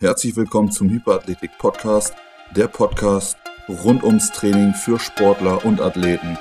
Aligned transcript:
Herzlich 0.00 0.36
willkommen 0.36 0.70
zum 0.70 0.90
Hyperathletik 0.90 1.58
Podcast, 1.58 2.14
der 2.54 2.68
Podcast 2.68 3.36
rund 3.68 4.04
ums 4.04 4.30
Training 4.30 4.72
für 4.72 4.96
Sportler 4.96 5.64
und 5.64 5.80
Athleten. 5.80 6.38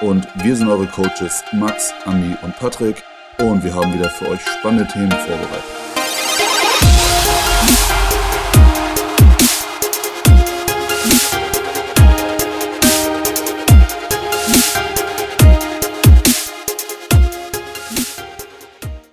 Und 0.00 0.26
wir 0.42 0.56
sind 0.56 0.66
eure 0.66 0.88
Coaches 0.88 1.44
Max, 1.52 1.94
Andi 2.04 2.36
und 2.42 2.56
Patrick 2.56 3.04
und 3.38 3.62
wir 3.62 3.76
haben 3.76 3.94
wieder 3.94 4.10
für 4.10 4.28
euch 4.28 4.40
spannende 4.40 4.88
Themen 4.92 5.12
vorbereitet. 5.12 5.62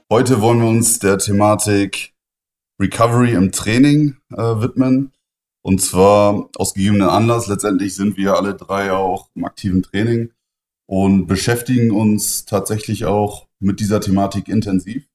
Heute 0.10 0.42
wollen 0.42 0.62
wir 0.62 0.68
uns 0.68 0.98
der 0.98 1.20
Thematik 1.20 2.13
Recovery 2.84 3.34
im 3.34 3.52
Training 3.52 4.18
äh, 4.32 4.38
widmen. 4.38 5.14
Und 5.62 5.82
zwar 5.82 6.50
aus 6.58 6.74
gegebenem 6.74 7.08
Anlass. 7.08 7.48
Letztendlich 7.48 7.96
sind 7.96 8.18
wir 8.18 8.36
alle 8.36 8.54
drei 8.54 8.92
auch 8.92 9.30
im 9.36 9.46
aktiven 9.46 9.82
Training 9.82 10.32
und 10.86 11.26
beschäftigen 11.28 11.92
uns 11.92 12.44
tatsächlich 12.44 13.06
auch 13.06 13.48
mit 13.60 13.80
dieser 13.80 14.02
Thematik 14.02 14.50
intensiv, 14.50 15.08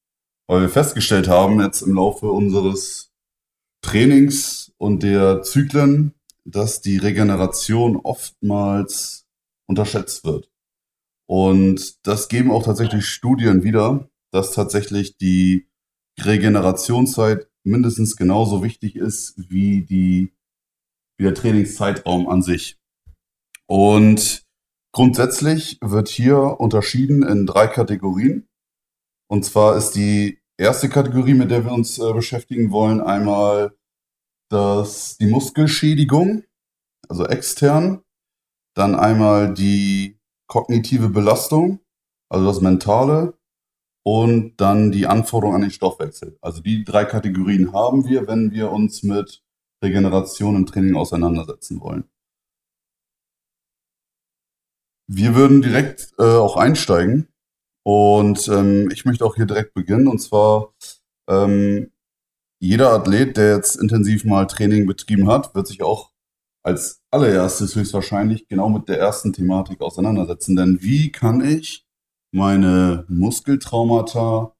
weil 0.46 0.62
wir 0.62 0.68
festgestellt 0.70 1.28
haben 1.28 1.60
jetzt 1.60 1.82
im 1.82 1.94
Laufe 1.94 2.30
unseres 2.30 3.12
Trainings 3.82 4.72
und 4.78 5.02
der 5.02 5.42
Zyklen, 5.42 6.14
dass 6.46 6.80
die 6.80 6.96
Regeneration 6.96 7.96
oftmals 7.96 9.27
unterschätzt 9.66 10.24
wird. 10.24 10.50
Und 11.27 12.06
das 12.06 12.28
geben 12.28 12.50
auch 12.50 12.64
tatsächlich 12.64 13.05
Studien 13.05 13.62
wieder, 13.62 14.08
dass 14.32 14.52
tatsächlich 14.52 15.19
die 15.19 15.69
Regenerationszeit 16.19 17.47
mindestens 17.64 18.16
genauso 18.16 18.62
wichtig 18.62 18.96
ist 18.96 19.34
wie 19.50 19.82
die 19.82 20.32
wie 21.18 21.24
der 21.24 21.34
Trainingszeitraum 21.34 22.28
an 22.28 22.42
sich. 22.42 22.78
Und 23.66 24.46
grundsätzlich 24.92 25.78
wird 25.83 26.08
hier 26.08 26.60
unterschieden 26.60 27.22
in 27.22 27.44
drei 27.44 27.66
Kategorien. 27.66 28.48
Und 29.28 29.44
zwar 29.44 29.77
ist 29.77 29.92
die 29.92 30.41
erste 30.56 30.88
Kategorie, 30.88 31.34
mit 31.34 31.50
der 31.50 31.64
wir 31.64 31.72
uns 31.72 31.98
äh, 31.98 32.12
beschäftigen 32.12 32.70
wollen, 32.70 33.00
einmal 33.00 33.77
das, 34.50 35.18
die 35.18 35.27
Muskelschädigung, 35.27 36.44
also 37.08 37.27
extern. 37.27 38.02
Dann 38.74 38.94
einmal 38.94 39.52
die 39.52 40.18
kognitive 40.46 41.08
Belastung, 41.08 41.80
also 42.30 42.46
das 42.46 42.61
Mentale 42.61 43.38
und 44.04 44.56
dann 44.56 44.91
die 44.91 45.06
Anforderung 45.06 45.54
an 45.54 45.60
den 45.60 45.70
Stoffwechsel. 45.70 46.38
Also 46.41 46.60
die 46.62 46.84
drei 46.84 47.04
Kategorien 47.04 47.72
haben 47.72 48.06
wir, 48.06 48.27
wenn 48.27 48.52
wir 48.52 48.70
uns 48.70 49.02
mit 49.02 49.42
Regeneration 49.82 50.56
im 50.56 50.66
Training 50.66 50.96
auseinandersetzen 50.96 51.80
wollen. 51.80 52.05
Wir 55.10 55.34
würden 55.34 55.62
direkt 55.62 56.12
äh, 56.18 56.22
auch 56.22 56.56
einsteigen 56.56 57.28
und 57.84 58.48
ähm, 58.48 58.90
ich 58.92 59.05
möchte 59.05 59.24
auch 59.24 59.36
hier 59.36 59.46
direkt 59.46 59.72
beginnen 59.74 60.06
und 60.06 60.18
zwar 60.18 60.74
ähm, 61.28 61.90
jeder 62.60 62.92
Athlet, 62.92 63.36
der 63.36 63.56
jetzt 63.56 63.77
intensiv 63.77 64.24
mal 64.24 64.46
Training 64.46 64.86
betrieben 64.86 65.28
hat, 65.28 65.55
wird 65.55 65.66
sich 65.66 65.83
auch 65.83 66.12
als 66.64 67.00
allererstes 67.10 67.74
höchstwahrscheinlich 67.77 68.48
genau 68.48 68.68
mit 68.68 68.88
der 68.88 68.98
ersten 68.98 69.33
Thematik 69.33 69.80
auseinandersetzen. 69.80 70.56
Denn 70.56 70.83
wie 70.83 71.12
kann 71.12 71.42
ich 71.42 71.88
meine 72.32 73.04
Muskeltraumata 73.08 74.54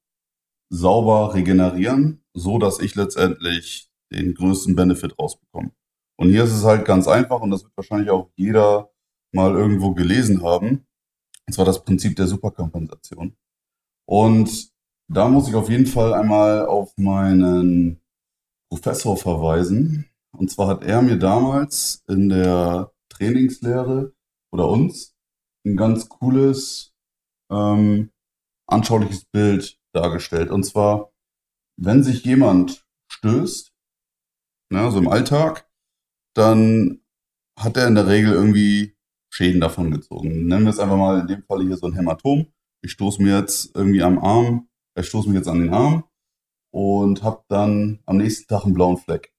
sauber 0.71 1.35
regenerieren, 1.35 2.25
so 2.35 2.59
dass 2.59 2.81
ich 2.81 2.95
letztendlich 2.95 3.91
den 4.13 4.35
größten 4.35 4.75
Benefit 4.75 5.19
rausbekomme. 5.19 5.73
Und 6.17 6.31
hier 6.31 6.45
ist 6.45 6.53
es 6.53 6.65
halt 6.65 6.85
ganz 6.85 7.07
einfach 7.07 7.41
und 7.41 7.51
das 7.51 7.65
wird 7.65 7.77
wahrscheinlich 7.77 8.11
auch 8.11 8.31
jeder 8.37 8.91
mal 9.33 9.55
irgendwo 9.55 9.95
gelesen 9.95 10.43
haben. 10.43 10.87
Und 11.47 11.53
zwar 11.53 11.65
das 11.65 11.85
Prinzip 11.85 12.17
der 12.17 12.27
Superkompensation. 12.27 13.37
Und 14.07 14.71
da 15.11 15.29
muss 15.29 15.49
ich 15.49 15.55
auf 15.55 15.71
jeden 15.71 15.87
Fall 15.87 16.13
einmal 16.13 16.67
auf 16.67 16.93
meinen 16.97 18.01
Professor 18.71 19.17
verweisen. 19.17 20.07
Und 20.37 20.51
zwar 20.51 20.69
hat 20.69 20.85
er 20.85 21.03
mir 21.03 21.19
damals 21.19 22.03
in 22.09 22.29
der 22.29 22.93
Trainingslehre 23.09 24.13
oder 24.53 24.69
uns 24.69 25.15
ein 25.65 25.77
ganz 25.77 26.09
cooles 26.09 26.88
ähm, 27.51 28.11
anschauliches 28.67 29.25
Bild 29.25 29.79
dargestellt. 29.93 30.51
Und 30.51 30.65
zwar, 30.65 31.13
wenn 31.77 32.03
sich 32.03 32.25
jemand 32.25 32.87
stößt, 33.11 33.73
ne, 34.71 34.91
so 34.91 34.99
im 34.99 35.09
Alltag, 35.09 35.69
dann 36.35 37.01
hat 37.59 37.77
er 37.77 37.89
in 37.89 37.95
der 37.95 38.07
Regel 38.07 38.33
irgendwie 38.33 38.97
Schäden 39.31 39.61
davon 39.61 39.91
gezogen. 39.91 40.47
Nennen 40.47 40.65
wir 40.65 40.71
es 40.71 40.79
einfach 40.79 40.97
mal 40.97 41.21
in 41.21 41.27
dem 41.27 41.43
Fall 41.45 41.63
hier 41.63 41.77
so 41.77 41.87
ein 41.87 41.95
Hämatom. 41.95 42.53
Ich 42.83 42.93
stoße 42.93 43.23
mir 43.23 43.39
jetzt 43.39 43.75
irgendwie 43.75 44.03
am 44.03 44.19
Arm, 44.19 44.69
ich 44.97 45.07
stoße 45.07 45.29
mich 45.29 45.37
jetzt 45.37 45.49
an 45.49 45.61
den 45.61 45.75
Arm 45.75 46.05
und 46.73 47.23
habe 47.23 47.45
dann 47.49 48.01
am 48.07 48.19
nächsten 48.19 48.47
Tag 48.47 48.65
einen 48.65 48.75
blauen 48.75 48.99
Fleck. 48.99 49.33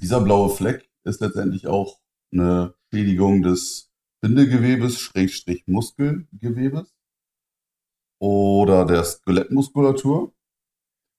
Dieser 0.00 0.20
blaue 0.20 0.50
Fleck 0.50 0.90
ist 1.04 1.20
letztendlich 1.20 1.66
auch 1.66 2.00
eine 2.32 2.74
Schädigung 2.92 3.42
des 3.42 3.90
Bindegewebes, 4.20 4.98
Schrägstrich 4.98 5.64
Muskelgewebes 5.66 6.93
oder 8.24 8.86
der 8.86 9.04
Skelettmuskulatur. 9.04 10.32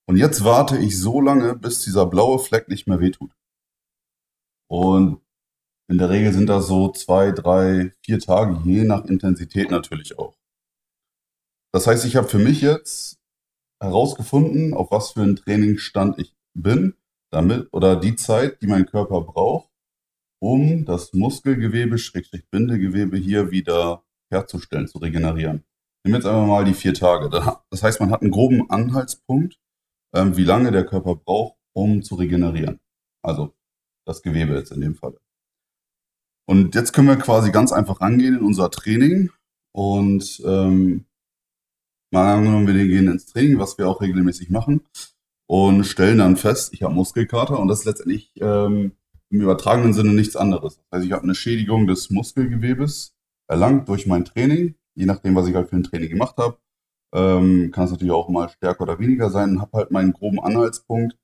Und 0.07 0.17
jetzt 0.17 0.43
warte 0.43 0.79
ich 0.79 0.99
so 0.99 1.21
lange, 1.21 1.55
bis 1.55 1.83
dieser 1.83 2.07
blaue 2.07 2.39
Fleck 2.39 2.67
nicht 2.67 2.87
mehr 2.87 2.99
wehtut. 2.99 3.31
Und 4.67 5.21
in 5.87 5.99
der 5.99 6.09
Regel 6.09 6.33
sind 6.33 6.47
das 6.47 6.65
so 6.65 6.91
zwei, 6.91 7.31
drei, 7.31 7.93
vier 8.03 8.19
Tage, 8.19 8.59
je 8.65 8.85
nach 8.85 9.05
Intensität 9.05 9.69
natürlich 9.69 10.17
auch. 10.17 10.35
Das 11.71 11.85
heißt, 11.85 12.05
ich 12.05 12.15
habe 12.15 12.27
für 12.27 12.39
mich 12.39 12.61
jetzt 12.61 13.19
herausgefunden, 13.79 14.73
auf 14.73 14.89
was 14.89 15.11
für 15.11 15.21
einen 15.21 15.35
Trainingsstand 15.35 16.17
ich 16.17 16.35
bin, 16.55 16.95
damit 17.31 17.71
oder 17.71 17.97
die 17.97 18.15
Zeit, 18.15 18.63
die 18.63 18.67
mein 18.67 18.87
Körper 18.87 19.21
braucht, 19.21 19.69
um 20.41 20.85
das 20.85 21.13
Muskelgewebe, 21.13 21.99
Schrägstrich 21.99 22.49
Bindegewebe 22.49 23.17
hier 23.17 23.51
wieder 23.51 24.03
herzustellen, 24.31 24.87
zu 24.87 24.97
regenerieren. 24.97 25.65
Nehmen 26.05 26.15
jetzt 26.15 26.27
einfach 26.27 26.45
mal 26.45 26.63
die 26.63 26.75
vier 26.75 26.93
Tage. 26.93 27.29
Das 27.71 27.81
heißt, 27.81 27.99
man 27.99 28.11
hat 28.11 28.21
einen 28.21 28.29
groben 28.29 28.69
Anhaltspunkt, 28.69 29.57
ähm, 30.13 30.37
wie 30.37 30.43
lange 30.43 30.71
der 30.71 30.85
Körper 30.85 31.15
braucht, 31.15 31.57
um 31.73 32.03
zu 32.03 32.13
regenerieren. 32.13 32.79
Also 33.23 33.55
das 34.05 34.21
Gewebe 34.21 34.53
jetzt 34.53 34.71
in 34.71 34.81
dem 34.81 34.93
Fall. 34.93 35.17
Und 36.47 36.75
jetzt 36.75 36.93
können 36.93 37.07
wir 37.07 37.15
quasi 37.15 37.51
ganz 37.51 37.71
einfach 37.71 38.01
rangehen 38.01 38.37
in 38.37 38.43
unser 38.43 38.69
Training 38.69 39.31
und 39.73 40.43
ähm, 40.45 41.05
mal 42.11 42.35
angenommen, 42.35 42.67
wir 42.67 42.73
gehen 42.85 43.07
ins 43.07 43.25
Training, 43.25 43.57
was 43.57 43.79
wir 43.79 43.89
auch 43.89 43.99
regelmäßig 43.99 44.51
machen 44.51 44.85
und 45.47 45.85
stellen 45.85 46.19
dann 46.19 46.37
fest, 46.37 46.71
ich 46.73 46.83
habe 46.83 46.93
Muskelkater 46.93 47.59
und 47.59 47.67
das 47.67 47.79
ist 47.79 47.85
letztendlich 47.85 48.31
ähm, 48.39 48.91
im 49.31 49.41
übertragenen 49.41 49.93
Sinne 49.93 50.13
nichts 50.13 50.35
anderes. 50.35 50.75
Das 50.75 50.99
heißt, 50.99 51.05
ich 51.07 51.13
habe 51.13 51.23
eine 51.23 51.33
Schädigung 51.33 51.87
des 51.87 52.11
Muskelgewebes 52.11 53.15
erlangt 53.47 53.89
durch 53.89 54.05
mein 54.05 54.23
Training 54.23 54.75
je 54.95 55.05
nachdem, 55.05 55.35
was 55.35 55.47
ich 55.47 55.55
halt 55.55 55.69
für 55.69 55.75
ein 55.75 55.83
Training 55.83 56.09
gemacht 56.09 56.37
habe, 56.37 56.57
ähm, 57.13 57.71
kann 57.71 57.85
es 57.85 57.91
natürlich 57.91 58.13
auch 58.13 58.29
mal 58.29 58.49
stärker 58.49 58.81
oder 58.81 58.99
weniger 58.99 59.29
sein. 59.29 59.61
Habe 59.61 59.77
halt 59.77 59.91
meinen 59.91 60.13
groben 60.13 60.39
Anhaltspunkt, 60.39 61.17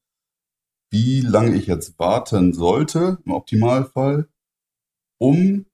wie 0.91 1.21
lange 1.21 1.55
ich 1.55 1.67
jetzt 1.67 1.97
warten 1.99 2.53
sollte, 2.53 3.19
im 3.25 3.31
Optimalfall, 3.31 4.29
um 5.19 5.65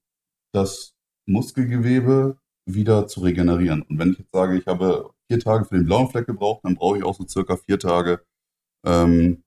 das 0.52 0.94
Muskelgewebe 1.26 2.38
wieder 2.66 3.06
zu 3.06 3.20
regenerieren. 3.20 3.82
Und 3.82 3.98
wenn 3.98 4.12
ich 4.12 4.18
jetzt 4.18 4.32
sage, 4.32 4.56
ich 4.56 4.66
habe 4.66 5.10
vier 5.30 5.40
Tage 5.40 5.64
für 5.64 5.76
den 5.76 5.86
blauen 5.86 6.08
Fleck 6.08 6.26
gebraucht, 6.26 6.64
dann 6.64 6.76
brauche 6.76 6.98
ich 6.98 7.04
auch 7.04 7.14
so 7.14 7.26
circa 7.26 7.56
vier 7.56 7.78
Tage, 7.78 8.24
ähm, 8.84 9.42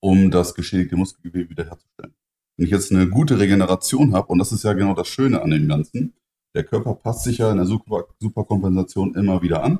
um 0.00 0.30
das 0.30 0.54
geschädigte 0.54 0.96
Muskelgewebe 0.96 1.50
wiederherzustellen. 1.50 2.14
Wenn 2.56 2.66
ich 2.66 2.72
jetzt 2.72 2.92
eine 2.92 3.08
gute 3.08 3.38
Regeneration 3.38 4.14
habe, 4.14 4.28
und 4.28 4.38
das 4.38 4.52
ist 4.52 4.64
ja 4.64 4.72
genau 4.72 4.94
das 4.94 5.08
Schöne 5.08 5.42
an 5.42 5.50
dem 5.50 5.68
Ganzen, 5.68 6.14
der 6.56 6.64
Körper 6.64 6.94
passt 6.94 7.24
sich 7.24 7.38
ja 7.38 7.50
in 7.50 7.58
der 7.58 7.66
Super 7.66 8.06
Superkompensation 8.18 9.14
immer 9.14 9.42
wieder 9.42 9.62
an. 9.62 9.78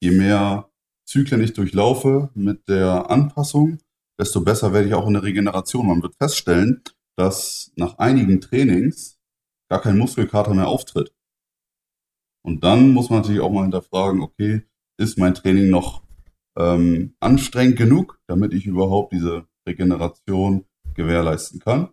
Je 0.00 0.10
mehr 0.10 0.70
Zyklen 1.06 1.42
ich 1.42 1.52
durchlaufe 1.52 2.30
mit 2.34 2.68
der 2.68 3.10
Anpassung, 3.10 3.78
desto 4.18 4.40
besser 4.40 4.72
werde 4.72 4.88
ich 4.88 4.94
auch 4.94 5.06
in 5.06 5.12
der 5.12 5.22
Regeneration. 5.22 5.86
Man 5.86 6.02
wird 6.02 6.16
feststellen, 6.16 6.82
dass 7.16 7.70
nach 7.76 7.98
einigen 7.98 8.40
Trainings 8.40 9.18
gar 9.70 9.82
kein 9.82 9.98
Muskelkater 9.98 10.54
mehr 10.54 10.68
auftritt. 10.68 11.14
Und 12.42 12.64
dann 12.64 12.92
muss 12.92 13.10
man 13.10 13.20
natürlich 13.20 13.42
auch 13.42 13.52
mal 13.52 13.62
hinterfragen, 13.62 14.22
okay, 14.22 14.62
ist 14.98 15.18
mein 15.18 15.34
Training 15.34 15.68
noch 15.68 16.02
ähm, 16.56 17.14
anstrengend 17.20 17.76
genug, 17.76 18.18
damit 18.26 18.54
ich 18.54 18.66
überhaupt 18.66 19.12
diese 19.12 19.46
Regeneration 19.68 20.64
gewährleisten 20.94 21.60
kann? 21.60 21.90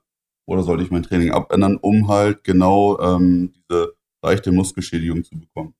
Oder 0.47 0.63
sollte 0.63 0.83
ich 0.83 0.91
mein 0.91 1.03
Training 1.03 1.31
abändern, 1.31 1.77
um 1.77 2.07
halt 2.07 2.43
genau 2.43 2.99
ähm, 2.99 3.51
diese 3.53 3.95
leichte 4.23 4.51
Muskelschädigung 4.51 5.23
zu 5.23 5.37
bekommen. 5.37 5.75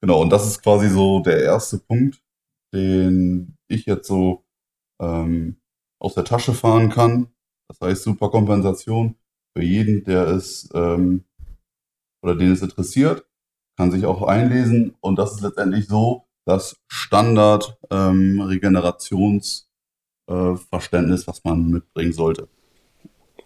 Genau, 0.00 0.20
und 0.20 0.30
das 0.30 0.46
ist 0.46 0.62
quasi 0.62 0.88
so 0.88 1.20
der 1.20 1.42
erste 1.42 1.78
Punkt, 1.78 2.22
den 2.74 3.56
ich 3.68 3.86
jetzt 3.86 4.08
so 4.08 4.44
ähm, 5.00 5.56
aus 6.00 6.14
der 6.14 6.24
Tasche 6.24 6.54
fahren 6.54 6.90
kann. 6.90 7.28
Das 7.68 7.80
heißt, 7.80 8.02
super 8.02 8.30
Kompensation 8.30 9.16
für 9.56 9.64
jeden, 9.64 10.04
der 10.04 10.28
es 10.28 10.68
ähm, 10.74 11.24
oder 12.22 12.34
den 12.34 12.52
es 12.52 12.62
interessiert, 12.62 13.26
kann 13.78 13.90
sich 13.90 14.04
auch 14.06 14.22
einlesen. 14.22 14.96
Und 15.00 15.16
das 15.16 15.32
ist 15.34 15.40
letztendlich 15.40 15.86
so 15.86 16.26
das 16.46 16.76
Standard 16.88 17.78
ähm, 17.90 18.40
äh, 20.28 20.56
was 21.26 21.44
man 21.44 21.70
mitbringen 21.70 22.12
sollte. 22.12 22.48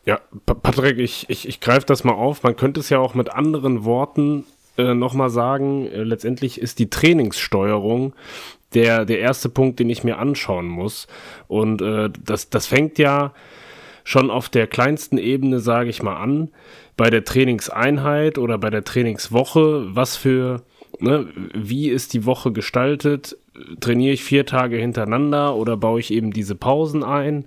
Ja, 0.09 0.23
Patrick, 0.47 0.97
ich, 0.97 1.29
ich, 1.29 1.47
ich 1.47 1.61
greife 1.61 1.85
das 1.85 2.03
mal 2.03 2.15
auf. 2.15 2.43
Man 2.43 2.57
könnte 2.57 2.81
es 2.81 2.89
ja 2.89 2.99
auch 2.99 3.13
mit 3.13 3.29
anderen 3.29 3.85
Worten 3.85 4.47
äh, 4.79 4.95
nochmal 4.95 5.29
sagen. 5.29 5.87
Äh, 5.87 6.03
letztendlich 6.03 6.63
ist 6.63 6.79
die 6.79 6.89
Trainingssteuerung 6.89 8.15
der, 8.73 9.05
der 9.05 9.19
erste 9.19 9.51
Punkt, 9.51 9.81
den 9.81 9.91
ich 9.91 10.05
mir 10.05 10.17
anschauen 10.17 10.67
muss. 10.67 11.09
Und 11.47 11.83
äh, 11.83 12.09
das, 12.25 12.49
das 12.49 12.67
fängt 12.67 12.97
ja 12.97 13.35
schon 14.03 14.31
auf 14.31 14.49
der 14.49 14.67
kleinsten 14.67 15.19
Ebene, 15.19 15.61
sage 15.61 15.91
ich 15.91 16.03
mal, 16.03 16.17
an, 16.17 16.53
bei 16.97 17.11
der 17.11 17.27
Trainingseinheit 17.27 18.39
oder 18.39 18.57
bei 18.57 18.71
der 18.71 18.85
Trainingswoche, 18.85 19.95
was 19.95 20.17
für, 20.17 20.63
ne, 21.01 21.29
wie 21.53 21.91
ist 21.91 22.15
die 22.15 22.25
Woche 22.25 22.51
gestaltet? 22.51 23.37
Trainiere 23.81 24.15
ich 24.15 24.25
vier 24.25 24.47
Tage 24.47 24.77
hintereinander 24.77 25.55
oder 25.55 25.77
baue 25.77 26.01
ich 26.01 26.13
eben 26.13 26.33
diese 26.33 26.55
Pausen 26.55 27.03
ein? 27.03 27.45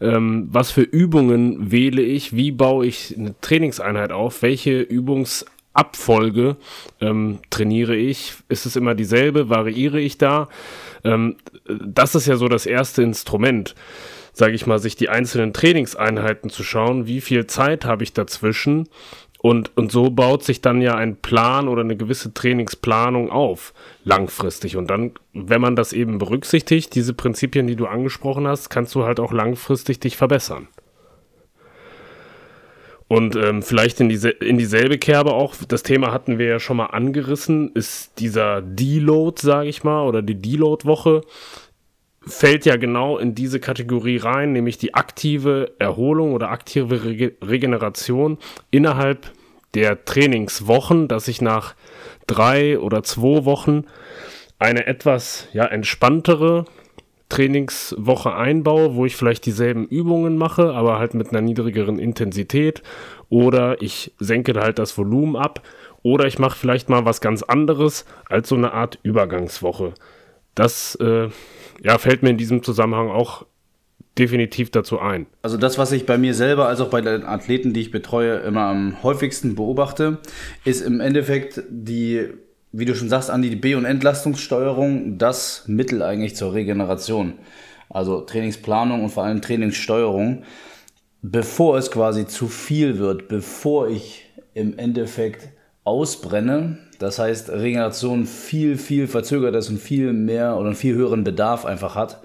Ähm, 0.00 0.48
was 0.50 0.70
für 0.70 0.82
Übungen 0.82 1.70
wähle 1.70 2.02
ich? 2.02 2.34
Wie 2.34 2.52
baue 2.52 2.86
ich 2.86 3.16
eine 3.16 3.34
Trainingseinheit 3.40 4.12
auf? 4.12 4.42
Welche 4.42 4.80
Übungs 4.80 5.46
Abfolge 5.74 6.56
ähm, 7.00 7.38
trainiere 7.50 7.96
ich? 7.96 8.34
Ist 8.48 8.66
es 8.66 8.76
immer 8.76 8.94
dieselbe? 8.94 9.48
Variiere 9.48 10.00
ich 10.00 10.18
da? 10.18 10.48
Ähm, 11.02 11.36
das 11.66 12.14
ist 12.14 12.26
ja 12.26 12.36
so 12.36 12.48
das 12.48 12.66
erste 12.66 13.02
Instrument, 13.02 13.74
sage 14.32 14.54
ich 14.54 14.66
mal, 14.66 14.78
sich 14.78 14.96
die 14.96 15.08
einzelnen 15.08 15.52
Trainingseinheiten 15.52 16.50
zu 16.50 16.62
schauen. 16.62 17.06
Wie 17.06 17.22
viel 17.22 17.46
Zeit 17.46 17.84
habe 17.86 18.02
ich 18.02 18.12
dazwischen? 18.12 18.88
Und, 19.42 19.76
und 19.76 19.90
so 19.90 20.08
baut 20.08 20.44
sich 20.44 20.60
dann 20.60 20.80
ja 20.80 20.94
ein 20.94 21.16
Plan 21.16 21.66
oder 21.66 21.82
eine 21.82 21.96
gewisse 21.96 22.32
Trainingsplanung 22.32 23.28
auf, 23.28 23.74
langfristig. 24.04 24.76
Und 24.76 24.88
dann, 24.88 25.10
wenn 25.32 25.60
man 25.60 25.74
das 25.74 25.92
eben 25.92 26.18
berücksichtigt, 26.18 26.94
diese 26.94 27.12
Prinzipien, 27.12 27.66
die 27.66 27.74
du 27.74 27.86
angesprochen 27.86 28.46
hast, 28.46 28.70
kannst 28.70 28.94
du 28.94 29.02
halt 29.02 29.18
auch 29.18 29.32
langfristig 29.32 29.98
dich 29.98 30.16
verbessern. 30.16 30.68
Und 33.08 33.34
ähm, 33.34 33.62
vielleicht 33.62 34.00
in, 34.00 34.08
diese, 34.08 34.30
in 34.30 34.58
dieselbe 34.58 34.96
Kerbe 34.96 35.34
auch, 35.34 35.56
das 35.68 35.82
Thema 35.82 36.12
hatten 36.12 36.38
wir 36.38 36.46
ja 36.46 36.60
schon 36.60 36.76
mal 36.76 36.86
angerissen, 36.86 37.72
ist 37.74 38.20
dieser 38.20 38.62
Deload, 38.62 39.38
sage 39.42 39.68
ich 39.68 39.82
mal, 39.82 40.06
oder 40.06 40.22
die 40.22 40.40
Deload-Woche, 40.40 41.22
fällt 42.26 42.66
ja 42.66 42.76
genau 42.76 43.18
in 43.18 43.34
diese 43.34 43.60
Kategorie 43.60 44.18
rein, 44.18 44.52
nämlich 44.52 44.78
die 44.78 44.94
aktive 44.94 45.72
Erholung 45.78 46.32
oder 46.32 46.50
aktive 46.50 47.04
Rege 47.04 47.32
Regeneration 47.42 48.38
innerhalb 48.70 49.32
der 49.74 50.04
Trainingswochen, 50.04 51.08
dass 51.08 51.28
ich 51.28 51.40
nach 51.40 51.74
drei 52.26 52.78
oder 52.78 53.02
zwei 53.02 53.44
Wochen 53.44 53.84
eine 54.58 54.86
etwas 54.86 55.48
ja, 55.52 55.64
entspanntere 55.64 56.66
Trainingswoche 57.28 58.34
einbaue, 58.34 58.94
wo 58.94 59.06
ich 59.06 59.16
vielleicht 59.16 59.46
dieselben 59.46 59.86
Übungen 59.86 60.36
mache, 60.36 60.74
aber 60.74 60.98
halt 60.98 61.14
mit 61.14 61.30
einer 61.30 61.40
niedrigeren 61.40 61.98
Intensität. 61.98 62.82
Oder 63.30 63.80
ich 63.80 64.12
senke 64.18 64.52
halt 64.60 64.78
das 64.78 64.98
Volumen 64.98 65.36
ab. 65.36 65.62
Oder 66.02 66.26
ich 66.26 66.38
mache 66.38 66.58
vielleicht 66.58 66.90
mal 66.90 67.06
was 67.06 67.22
ganz 67.22 67.42
anderes 67.42 68.04
als 68.28 68.50
so 68.50 68.54
eine 68.54 68.74
Art 68.74 68.98
Übergangswoche. 69.02 69.94
Das 70.54 70.94
äh, 70.96 71.28
ja, 71.82 71.98
fällt 71.98 72.22
mir 72.22 72.30
in 72.30 72.38
diesem 72.38 72.62
Zusammenhang 72.62 73.10
auch 73.10 73.46
definitiv 74.18 74.70
dazu 74.70 74.98
ein. 75.00 75.26
Also 75.42 75.56
das, 75.56 75.78
was 75.78 75.92
ich 75.92 76.04
bei 76.04 76.18
mir 76.18 76.34
selber 76.34 76.68
als 76.68 76.80
auch 76.80 76.90
bei 76.90 77.00
den 77.00 77.24
Athleten, 77.24 77.72
die 77.72 77.80
ich 77.80 77.90
betreue, 77.90 78.36
immer 78.38 78.62
am 78.62 79.02
häufigsten 79.02 79.54
beobachte, 79.54 80.18
ist 80.64 80.82
im 80.82 81.00
Endeffekt 81.00 81.62
die 81.70 82.28
wie 82.72 82.86
du 82.86 82.94
schon 82.94 83.10
sagst, 83.10 83.30
Andi, 83.30 83.50
die 83.50 83.56
B- 83.56 83.74
und 83.74 83.84
Entlastungssteuerung 83.84 85.18
das 85.18 85.64
Mittel 85.68 86.02
eigentlich 86.02 86.34
zur 86.34 86.54
Regeneration. 86.54 87.34
Also 87.90 88.22
Trainingsplanung 88.22 89.04
und 89.04 89.10
vor 89.10 89.24
allem 89.24 89.42
Trainingssteuerung, 89.42 90.44
bevor 91.20 91.76
es 91.76 91.90
quasi 91.90 92.26
zu 92.26 92.48
viel 92.48 92.98
wird, 92.98 93.28
bevor 93.28 93.88
ich 93.88 94.24
im 94.54 94.78
Endeffekt 94.78 95.50
ausbrenne. 95.84 96.78
Das 96.98 97.18
heißt, 97.18 97.50
Regeneration 97.50 98.26
viel, 98.26 98.78
viel 98.78 99.08
verzögert 99.08 99.54
ist 99.54 99.68
und 99.68 99.80
viel 99.80 100.12
mehr 100.12 100.56
oder 100.56 100.66
einen 100.66 100.76
viel 100.76 100.94
höheren 100.94 101.24
Bedarf 101.24 101.64
einfach 101.64 101.94
hat. 101.94 102.22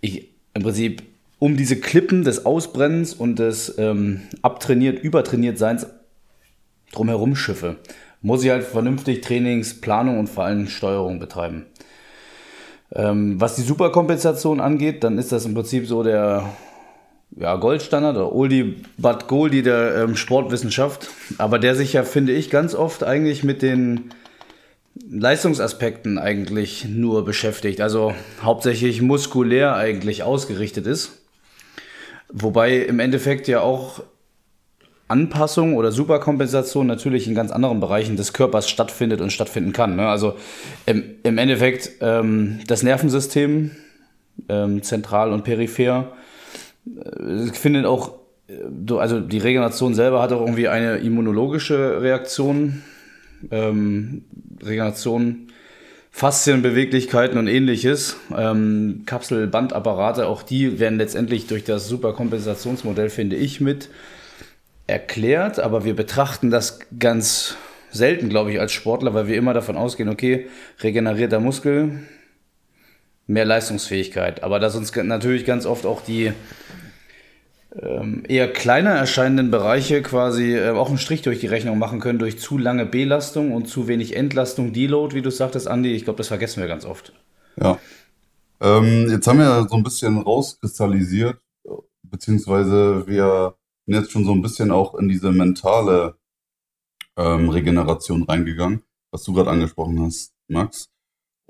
Ich 0.00 0.28
im 0.54 0.62
Prinzip 0.62 1.02
um 1.38 1.56
diese 1.56 1.80
Klippen 1.80 2.24
des 2.24 2.44
Ausbrennens 2.44 3.14
und 3.14 3.38
des 3.38 3.78
ähm, 3.78 4.22
abtrainiert, 4.42 5.02
übertrainiert 5.02 5.56
Seins 5.56 5.86
drumherum 6.92 7.36
schiffe 7.36 7.76
muss 8.22 8.44
ich 8.44 8.50
halt 8.50 8.64
vernünftig 8.64 9.22
Trainingsplanung 9.22 10.18
und 10.18 10.28
vor 10.28 10.44
allem 10.44 10.68
Steuerung 10.68 11.18
betreiben. 11.18 11.66
Ähm, 12.92 13.40
was 13.40 13.56
die 13.56 13.62
Superkompensation 13.62 14.60
angeht, 14.60 15.04
dann 15.04 15.18
ist 15.18 15.32
das 15.32 15.46
im 15.46 15.54
Prinzip 15.54 15.86
so 15.86 16.02
der 16.02 16.44
ja, 17.36 17.56
Goldstandard 17.56 18.16
oder 18.16 18.32
Oldie 18.32 18.82
but 18.96 19.28
Goldie 19.28 19.62
der 19.62 19.96
ähm, 19.96 20.16
Sportwissenschaft, 20.16 21.08
aber 21.38 21.58
der 21.58 21.74
sich 21.74 21.92
ja, 21.92 22.02
finde 22.02 22.32
ich, 22.32 22.50
ganz 22.50 22.74
oft 22.74 23.04
eigentlich 23.04 23.44
mit 23.44 23.62
den 23.62 24.10
Leistungsaspekten 25.08 26.18
eigentlich 26.18 26.84
nur 26.84 27.24
beschäftigt, 27.24 27.80
also 27.80 28.14
hauptsächlich 28.42 29.00
muskulär 29.00 29.74
eigentlich 29.74 30.22
ausgerichtet 30.22 30.86
ist. 30.86 31.22
Wobei 32.32 32.76
im 32.76 33.00
Endeffekt 33.00 33.48
ja 33.48 33.60
auch 33.60 34.02
Anpassung 35.08 35.74
oder 35.74 35.90
Superkompensation 35.90 36.86
natürlich 36.86 37.26
in 37.26 37.34
ganz 37.34 37.50
anderen 37.50 37.80
Bereichen 37.80 38.16
des 38.16 38.32
Körpers 38.32 38.70
stattfindet 38.70 39.20
und 39.20 39.32
stattfinden 39.32 39.72
kann. 39.72 39.96
Ne? 39.96 40.08
Also 40.08 40.34
im, 40.86 41.02
im 41.24 41.38
Endeffekt 41.38 41.90
ähm, 42.00 42.60
das 42.68 42.84
Nervensystem, 42.84 43.72
ähm, 44.48 44.82
zentral 44.82 45.32
und 45.32 45.42
peripher, 45.42 46.12
äh, 46.86 47.46
findet 47.52 47.86
auch, 47.86 48.18
äh, 48.48 48.94
also 48.94 49.20
die 49.20 49.38
Regeneration 49.38 49.94
selber 49.94 50.22
hat 50.22 50.32
auch 50.32 50.40
irgendwie 50.40 50.68
eine 50.68 50.98
immunologische 50.98 52.00
Reaktion, 52.02 52.82
ähm, 53.50 54.24
Regeneration, 54.62 55.48
Faszienbeweglichkeiten 56.10 57.38
und 57.38 57.46
ähnliches, 57.46 58.16
ähm, 58.36 59.02
Kapselbandapparate, 59.06 60.26
auch 60.26 60.42
die 60.42 60.80
werden 60.80 60.98
letztendlich 60.98 61.46
durch 61.46 61.64
das 61.64 61.88
Superkompensationsmodell, 61.88 63.10
finde 63.10 63.36
ich, 63.36 63.60
mit 63.60 63.90
erklärt, 64.86 65.60
aber 65.60 65.84
wir 65.84 65.94
betrachten 65.94 66.50
das 66.50 66.80
ganz 66.98 67.56
selten, 67.90 68.28
glaube 68.28 68.52
ich, 68.52 68.60
als 68.60 68.72
Sportler, 68.72 69.14
weil 69.14 69.28
wir 69.28 69.36
immer 69.36 69.54
davon 69.54 69.76
ausgehen, 69.76 70.08
okay, 70.08 70.48
regenerierter 70.80 71.40
Muskel, 71.40 72.00
mehr 73.30 73.44
Leistungsfähigkeit. 73.44 74.42
Aber 74.42 74.58
dass 74.58 74.74
uns 74.76 74.94
natürlich 74.94 75.44
ganz 75.44 75.64
oft 75.64 75.86
auch 75.86 76.02
die 76.02 76.32
ähm, 77.80 78.24
eher 78.28 78.52
kleiner 78.52 78.90
erscheinenden 78.90 79.50
Bereiche 79.50 80.02
quasi 80.02 80.56
äh, 80.56 80.70
auch 80.70 80.88
einen 80.88 80.98
Strich 80.98 81.22
durch 81.22 81.38
die 81.38 81.46
Rechnung 81.46 81.78
machen 81.78 82.00
können 82.00 82.18
durch 82.18 82.38
zu 82.40 82.58
lange 82.58 82.84
Belastung 82.84 83.52
und 83.52 83.68
zu 83.68 83.86
wenig 83.86 84.16
Entlastung, 84.16 84.72
Deload, 84.72 85.14
wie 85.14 85.22
du 85.22 85.30
sagtest, 85.30 85.68
Andi. 85.68 85.94
Ich 85.94 86.04
glaube, 86.04 86.18
das 86.18 86.28
vergessen 86.28 86.60
wir 86.60 86.68
ganz 86.68 86.84
oft. 86.84 87.12
Ja. 87.60 87.78
Ähm, 88.60 89.08
jetzt 89.08 89.26
haben 89.26 89.38
wir 89.38 89.66
so 89.68 89.76
ein 89.76 89.84
bisschen 89.84 90.18
rauskristallisiert, 90.18 91.38
beziehungsweise 92.02 93.06
wir 93.06 93.54
bin 93.86 93.94
jetzt 93.94 94.10
schon 94.10 94.24
so 94.24 94.32
ein 94.32 94.42
bisschen 94.42 94.70
auch 94.70 94.94
in 94.96 95.08
diese 95.08 95.32
mentale 95.32 96.16
ähm, 97.16 97.48
Regeneration 97.48 98.24
reingegangen, 98.24 98.82
was 99.12 99.22
du 99.22 99.32
gerade 99.32 99.50
angesprochen 99.50 100.02
hast, 100.02 100.32
Max. 100.48 100.90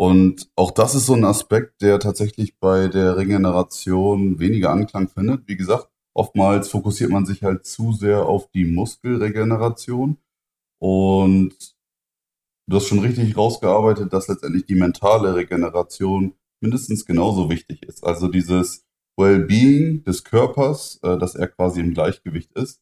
Und 0.01 0.51
auch 0.57 0.71
das 0.71 0.95
ist 0.95 1.05
so 1.05 1.13
ein 1.13 1.27
Aspekt, 1.27 1.83
der 1.83 2.01
tatsächlich 2.01 2.59
bei 2.59 2.89
der 2.89 3.19
Regeneration 3.19 4.39
weniger 4.39 4.71
Anklang 4.71 5.11
findet. 5.11 5.47
Wie 5.47 5.59
gesagt, 5.59 5.91
oftmals 6.15 6.69
fokussiert 6.71 7.11
man 7.11 7.27
sich 7.27 7.43
halt 7.43 7.67
zu 7.67 7.93
sehr 7.93 8.25
auf 8.25 8.51
die 8.51 8.65
Muskelregeneration. 8.65 10.17
Und 10.81 11.55
du 12.67 12.77
hast 12.77 12.87
schon 12.87 13.01
richtig 13.01 13.37
rausgearbeitet, 13.37 14.11
dass 14.15 14.29
letztendlich 14.29 14.65
die 14.65 14.75
mentale 14.75 15.35
Regeneration 15.35 16.33
mindestens 16.63 17.05
genauso 17.05 17.51
wichtig 17.51 17.83
ist. 17.83 18.03
Also 18.03 18.29
dieses 18.29 18.87
Wellbeing 19.19 20.03
des 20.05 20.25
Körpers, 20.25 20.99
äh, 21.03 21.19
dass 21.19 21.35
er 21.35 21.49
quasi 21.49 21.81
im 21.81 21.93
Gleichgewicht 21.93 22.53
ist. 22.53 22.81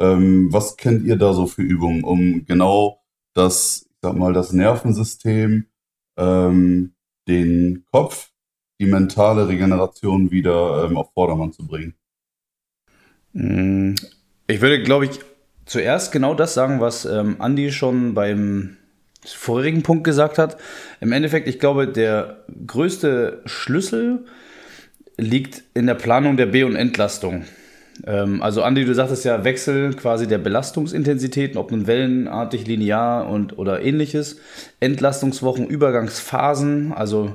Ähm, 0.00 0.52
was 0.52 0.76
kennt 0.76 1.04
ihr 1.04 1.16
da 1.16 1.32
so 1.32 1.46
für 1.46 1.62
Übungen, 1.62 2.02
um 2.02 2.44
genau 2.44 3.04
das, 3.36 3.86
ich 3.88 3.98
sag 4.02 4.16
mal, 4.16 4.32
das 4.32 4.52
Nervensystem, 4.52 5.68
ähm, 6.16 6.94
den 7.28 7.84
Kopf, 7.90 8.30
die 8.80 8.86
mentale 8.86 9.48
Regeneration 9.48 10.30
wieder 10.30 10.84
ähm, 10.84 10.96
auf 10.96 11.12
Vordermann 11.12 11.52
zu 11.52 11.66
bringen? 11.66 11.94
Mm, 13.32 13.94
ich 14.46 14.60
würde, 14.60 14.82
glaube 14.82 15.06
ich, 15.06 15.20
zuerst 15.64 16.12
genau 16.12 16.34
das 16.34 16.54
sagen, 16.54 16.80
was 16.80 17.04
ähm, 17.04 17.36
Andi 17.40 17.72
schon 17.72 18.14
beim 18.14 18.76
vorherigen 19.24 19.82
Punkt 19.82 20.04
gesagt 20.04 20.38
hat. 20.38 20.56
Im 21.00 21.12
Endeffekt, 21.12 21.48
ich 21.48 21.58
glaube, 21.58 21.88
der 21.88 22.44
größte 22.66 23.42
Schlüssel 23.44 24.26
liegt 25.16 25.64
in 25.74 25.86
der 25.86 25.94
Planung 25.94 26.36
der 26.36 26.46
B- 26.46 26.64
und 26.64 26.76
Entlastung. 26.76 27.44
Ähm, 28.04 28.42
also 28.42 28.62
Andi, 28.62 28.84
du 28.84 28.94
sagtest 28.94 29.24
ja 29.24 29.44
Wechsel 29.44 29.94
quasi 29.94 30.26
der 30.26 30.38
Belastungsintensitäten, 30.38 31.58
ob 31.58 31.70
nun 31.70 31.86
wellenartig, 31.86 32.66
linear 32.66 33.28
und 33.28 33.58
oder 33.58 33.82
ähnliches. 33.82 34.40
Entlastungswochen, 34.80 35.66
Übergangsphasen, 35.66 36.92
also 36.92 37.34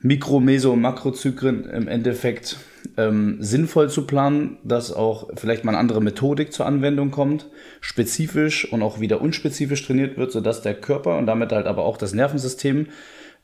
Mikro-, 0.00 0.40
Meso- 0.40 0.72
und 0.72 0.80
Makrozyklen 0.80 1.64
im 1.64 1.88
Endeffekt 1.88 2.56
ähm, 2.96 3.38
sinnvoll 3.40 3.90
zu 3.90 4.06
planen, 4.06 4.58
dass 4.64 4.92
auch 4.92 5.28
vielleicht 5.36 5.64
mal 5.64 5.72
eine 5.72 5.78
andere 5.78 6.00
Methodik 6.00 6.52
zur 6.52 6.66
Anwendung 6.66 7.10
kommt, 7.10 7.46
spezifisch 7.80 8.70
und 8.72 8.82
auch 8.82 9.00
wieder 9.00 9.20
unspezifisch 9.20 9.84
trainiert 9.86 10.16
wird, 10.16 10.32
sodass 10.32 10.62
der 10.62 10.74
Körper 10.74 11.18
und 11.18 11.26
damit 11.26 11.52
halt 11.52 11.66
aber 11.66 11.84
auch 11.84 11.96
das 11.96 12.14
Nervensystem 12.14 12.86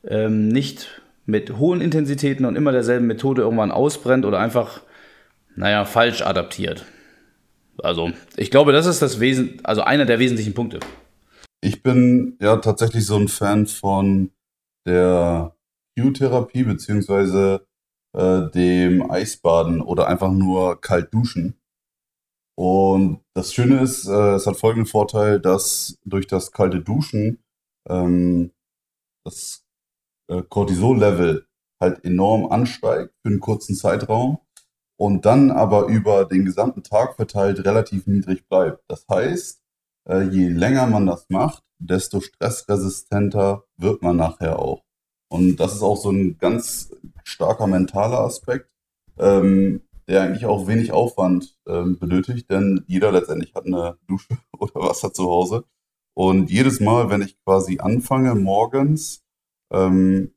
ähm, 0.07 0.49
nicht 0.49 1.03
mit 1.27 1.57
hohen 1.59 1.81
Intensitäten 1.81 2.45
und 2.45 2.57
immer 2.57 2.73
derselben 2.73 3.07
Methode 3.07 3.43
irgendwann 3.43 3.71
ausbrennt 3.71 4.25
oder 4.25 4.39
einfach, 4.39 4.83
naja, 5.57 5.85
falsch 5.85 6.23
adaptiert. 6.23 6.85
Also, 7.83 8.13
ich 8.37 8.51
glaube, 8.51 8.73
das 8.73 8.87
ist 8.87 9.03
das 9.03 9.21
Wesen, 9.21 9.61
also 9.65 9.83
einer 9.83 10.05
der 10.05 10.19
wesentlichen 10.19 10.55
Punkte. 10.55 10.81
Ich 11.61 11.83
bin 11.83 12.37
ja 12.41 12.57
tatsächlich 12.57 13.07
so 13.07 13.17
ein 13.17 13.29
Fan 13.29 13.67
von 13.67 14.31
der 14.87 15.57
Q-Therapie 15.99 16.65
beziehungsweise 16.65 17.67
äh, 18.15 18.51
dem 18.51 19.11
Eisbaden 19.11 19.81
oder 19.81 20.09
einfach 20.09 20.31
nur 20.31 20.81
kalt 20.81 21.13
duschen. 21.13 21.59
Und 22.57 23.21
das 23.35 23.53
Schöne 23.53 23.81
ist, 23.81 24.07
äh, 24.07 24.35
es 24.35 24.47
hat 24.47 24.57
folgenden 24.57 24.87
Vorteil, 24.87 25.41
dass 25.41 25.99
durch 26.05 26.27
das 26.27 26.53
kalte 26.53 26.81
Duschen 26.81 27.43
ähm, 27.89 28.53
das 29.25 29.65
äh, 30.31 30.43
Cortisol-Level 30.43 31.47
halt 31.81 32.05
enorm 32.05 32.47
ansteigt 32.53 33.13
für 33.23 33.31
einen 33.31 33.41
kurzen 33.41 33.75
Zeitraum 33.75 34.39
und 34.97 35.27
dann 35.27 35.51
aber 35.51 35.87
über 35.87 36.25
den 36.25 36.45
gesamten 36.45 36.83
Tag 36.83 37.17
verteilt 37.17 37.65
relativ 37.65 38.07
niedrig 38.07 38.47
bleibt. 38.49 38.85
Das 38.89 39.07
heißt, 39.11 39.61
äh, 40.09 40.23
je 40.23 40.49
länger 40.49 40.87
man 40.87 41.07
das 41.07 41.27
macht, 41.29 41.63
desto 41.79 42.21
stressresistenter 42.21 43.65
wird 43.77 44.03
man 44.03 44.17
nachher 44.17 44.59
auch. 44.59 44.85
Und 45.29 45.57
das 45.57 45.75
ist 45.75 45.83
auch 45.83 45.97
so 45.97 46.11
ein 46.11 46.39
ganz 46.39 46.95
starker 47.25 47.67
mentaler 47.67 48.21
Aspekt, 48.21 48.71
ähm, 49.19 49.83
der 50.07 50.23
eigentlich 50.23 50.47
auch 50.47 50.67
wenig 50.67 50.93
Aufwand 50.93 51.57
ähm, 51.67 51.99
benötigt, 51.99 52.51
denn 52.51 52.85
jeder 52.87 53.11
letztendlich 53.11 53.55
hat 53.55 53.67
eine 53.67 53.99
Dusche 54.07 54.37
oder 54.59 54.75
Wasser 54.75 55.13
zu 55.13 55.25
Hause. 55.25 55.65
Und 56.17 56.51
jedes 56.51 56.79
Mal, 56.79 57.11
wenn 57.11 57.23
ich 57.23 57.37
quasi 57.45 57.81
anfange, 57.81 58.35
morgens 58.35 59.25
ähm, 59.73 60.33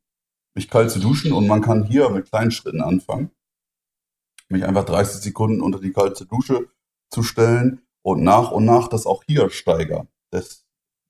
mich 0.56 0.70
kalt 0.70 0.90
zu 0.90 1.00
duschen 1.00 1.32
und 1.34 1.46
man 1.48 1.62
kann 1.62 1.84
hier 1.84 2.10
mit 2.10 2.30
kleinen 2.30 2.50
Schritten 2.50 2.82
anfangen, 2.82 3.30
mich 4.50 4.66
einfach 4.66 4.86
30 4.86 5.22
Sekunden 5.22 5.62
unter 5.62 5.80
die 5.80 5.92
kalte 5.92 6.25
Dusche 6.25 6.68
zu 7.12 7.24
stellen 7.24 7.82
und 8.04 8.24
nach 8.24 8.51
und 8.51 8.66
nach 8.66 8.88
das 8.88 9.06
auch 9.06 9.24
hier 9.25 9.50
steigern, 9.50 10.08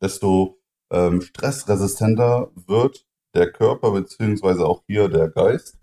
desto 0.02 0.60
ähm, 0.92 1.22
stressresistenter 1.22 2.52
wird 2.56 3.08
der 3.36 3.52
Körper 3.52 3.92
beziehungsweise 3.92 4.66
auch 4.66 4.84
hier 4.88 5.10
der 5.10 5.30
Geist. 5.30 5.78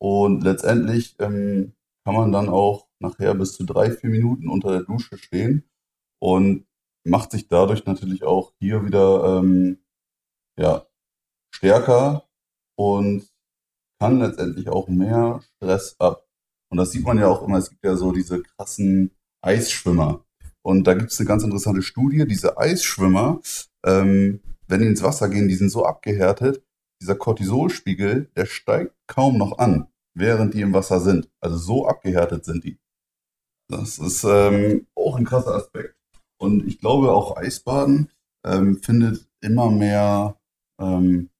Und 0.00 0.42
letztendlich 0.42 1.16
ähm, 1.18 1.74
kann 2.04 2.14
man 2.14 2.32
dann 2.32 2.48
auch 2.48 2.86
nachher 3.00 3.34
bis 3.34 3.54
zu 3.54 3.64
drei, 3.64 3.90
vier 3.90 4.10
Minuten 4.10 4.48
unter 4.48 4.70
der 4.70 4.82
Dusche 4.82 5.18
stehen 5.18 5.68
und 6.20 6.66
macht 7.04 7.32
sich 7.32 7.48
dadurch 7.48 7.84
natürlich 7.84 8.24
auch 8.24 8.52
hier 8.60 8.84
wieder 8.84 9.38
ähm, 9.38 9.84
ja, 10.58 10.86
stärker 11.54 12.28
und 12.76 13.28
kann 14.00 14.20
letztendlich 14.20 14.68
auch 14.68 14.88
mehr 14.88 15.40
Stress 15.56 15.96
ab. 15.98 16.27
Und 16.70 16.78
das 16.78 16.92
sieht 16.92 17.04
man 17.04 17.18
ja 17.18 17.28
auch 17.28 17.42
immer, 17.42 17.58
es 17.58 17.70
gibt 17.70 17.84
ja 17.84 17.96
so 17.96 18.12
diese 18.12 18.42
krassen 18.42 19.10
Eisschwimmer. 19.42 20.24
Und 20.62 20.86
da 20.86 20.94
gibt 20.94 21.10
es 21.10 21.18
eine 21.18 21.28
ganz 21.28 21.44
interessante 21.44 21.82
Studie, 21.82 22.26
diese 22.26 22.58
Eisschwimmer, 22.58 23.40
ähm, 23.86 24.40
wenn 24.66 24.80
die 24.80 24.86
ins 24.86 25.02
Wasser 25.02 25.28
gehen, 25.28 25.48
die 25.48 25.54
sind 25.54 25.70
so 25.70 25.84
abgehärtet, 25.84 26.62
dieser 27.00 27.14
Cortisolspiegel, 27.14 28.30
der 28.36 28.46
steigt 28.46 28.94
kaum 29.06 29.38
noch 29.38 29.58
an, 29.58 29.88
während 30.14 30.54
die 30.54 30.60
im 30.60 30.74
Wasser 30.74 31.00
sind. 31.00 31.30
Also 31.40 31.56
so 31.56 31.86
abgehärtet 31.86 32.44
sind 32.44 32.64
die. 32.64 32.78
Das 33.70 33.98
ist 33.98 34.24
ähm, 34.24 34.86
auch 34.94 35.16
ein 35.16 35.24
krasser 35.24 35.54
Aspekt. 35.54 35.94
Und 36.40 36.66
ich 36.66 36.78
glaube, 36.78 37.12
auch 37.12 37.36
Eisbaden 37.36 38.10
ähm, 38.44 38.78
findet 38.78 39.28
immer 39.40 39.70
mehr 39.70 40.38
ähm, 40.80 41.30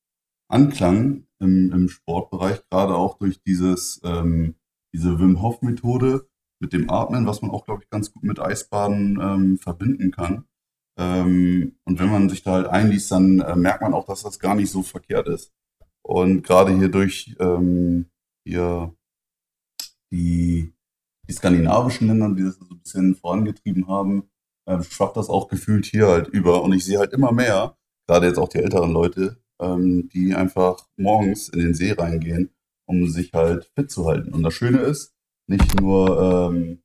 Anklang 0.50 1.26
im, 1.40 1.72
im 1.72 1.88
Sportbereich, 1.88 2.62
gerade 2.70 2.94
auch 2.94 3.18
durch 3.18 3.40
dieses, 3.42 4.00
ähm, 4.04 4.54
diese 4.98 5.18
Wim 5.18 5.40
Hof 5.40 5.62
Methode 5.62 6.28
mit 6.60 6.72
dem 6.72 6.90
Atmen, 6.90 7.26
was 7.26 7.40
man 7.40 7.52
auch, 7.52 7.64
glaube 7.64 7.82
ich, 7.84 7.90
ganz 7.90 8.12
gut 8.12 8.24
mit 8.24 8.40
Eisbaden 8.40 9.18
ähm, 9.20 9.58
verbinden 9.58 10.10
kann. 10.10 10.44
Ähm, 10.98 11.76
und 11.84 12.00
wenn 12.00 12.10
man 12.10 12.28
sich 12.28 12.42
da 12.42 12.52
halt 12.52 12.66
einliest, 12.66 13.12
dann 13.12 13.40
äh, 13.40 13.54
merkt 13.54 13.80
man 13.80 13.94
auch, 13.94 14.06
dass 14.06 14.24
das 14.24 14.40
gar 14.40 14.56
nicht 14.56 14.70
so 14.70 14.82
verkehrt 14.82 15.28
ist. 15.28 15.52
Und 16.02 16.42
gerade 16.42 16.76
hier 16.76 16.88
durch 16.88 17.36
ähm, 17.38 18.06
hier 18.44 18.94
die, 20.10 20.74
die 21.28 21.32
skandinavischen 21.32 22.08
Länder, 22.08 22.34
die 22.34 22.42
das 22.42 22.56
so 22.56 22.64
ein 22.64 22.80
bisschen 22.80 23.14
vorangetrieben 23.14 23.86
haben, 23.86 24.24
äh, 24.66 24.82
schwappt 24.82 25.16
das 25.16 25.28
auch 25.28 25.48
gefühlt 25.48 25.86
hier 25.86 26.08
halt 26.08 26.26
über. 26.28 26.62
Und 26.62 26.72
ich 26.72 26.84
sehe 26.84 26.98
halt 26.98 27.12
immer 27.12 27.30
mehr, 27.30 27.76
gerade 28.08 28.26
jetzt 28.26 28.38
auch 28.38 28.48
die 28.48 28.58
älteren 28.58 28.92
Leute, 28.92 29.40
ähm, 29.60 30.08
die 30.08 30.34
einfach 30.34 30.88
morgens 30.96 31.48
in 31.50 31.60
den 31.60 31.74
See 31.74 31.92
reingehen, 31.92 32.50
um 32.88 33.06
sich 33.06 33.32
halt 33.34 33.70
fit 33.74 33.90
zu 33.90 34.06
halten. 34.06 34.32
Und 34.32 34.42
das 34.42 34.54
Schöne 34.54 34.78
ist, 34.78 35.14
nicht 35.46 35.80
nur 35.80 36.50
ähm, 36.50 36.82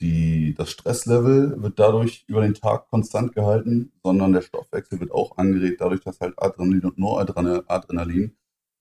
die, 0.00 0.54
das 0.54 0.70
Stresslevel 0.70 1.62
wird 1.62 1.78
dadurch 1.78 2.24
über 2.26 2.42
den 2.42 2.54
Tag 2.54 2.88
konstant 2.90 3.34
gehalten, 3.34 3.92
sondern 4.02 4.32
der 4.32 4.42
Stoffwechsel 4.42 5.00
wird 5.00 5.12
auch 5.12 5.36
angeregt, 5.36 5.80
dadurch, 5.80 6.00
dass 6.00 6.20
halt 6.20 6.34
Adrenalin 6.42 6.84
und 6.84 6.98
Noradrenalin 6.98 8.36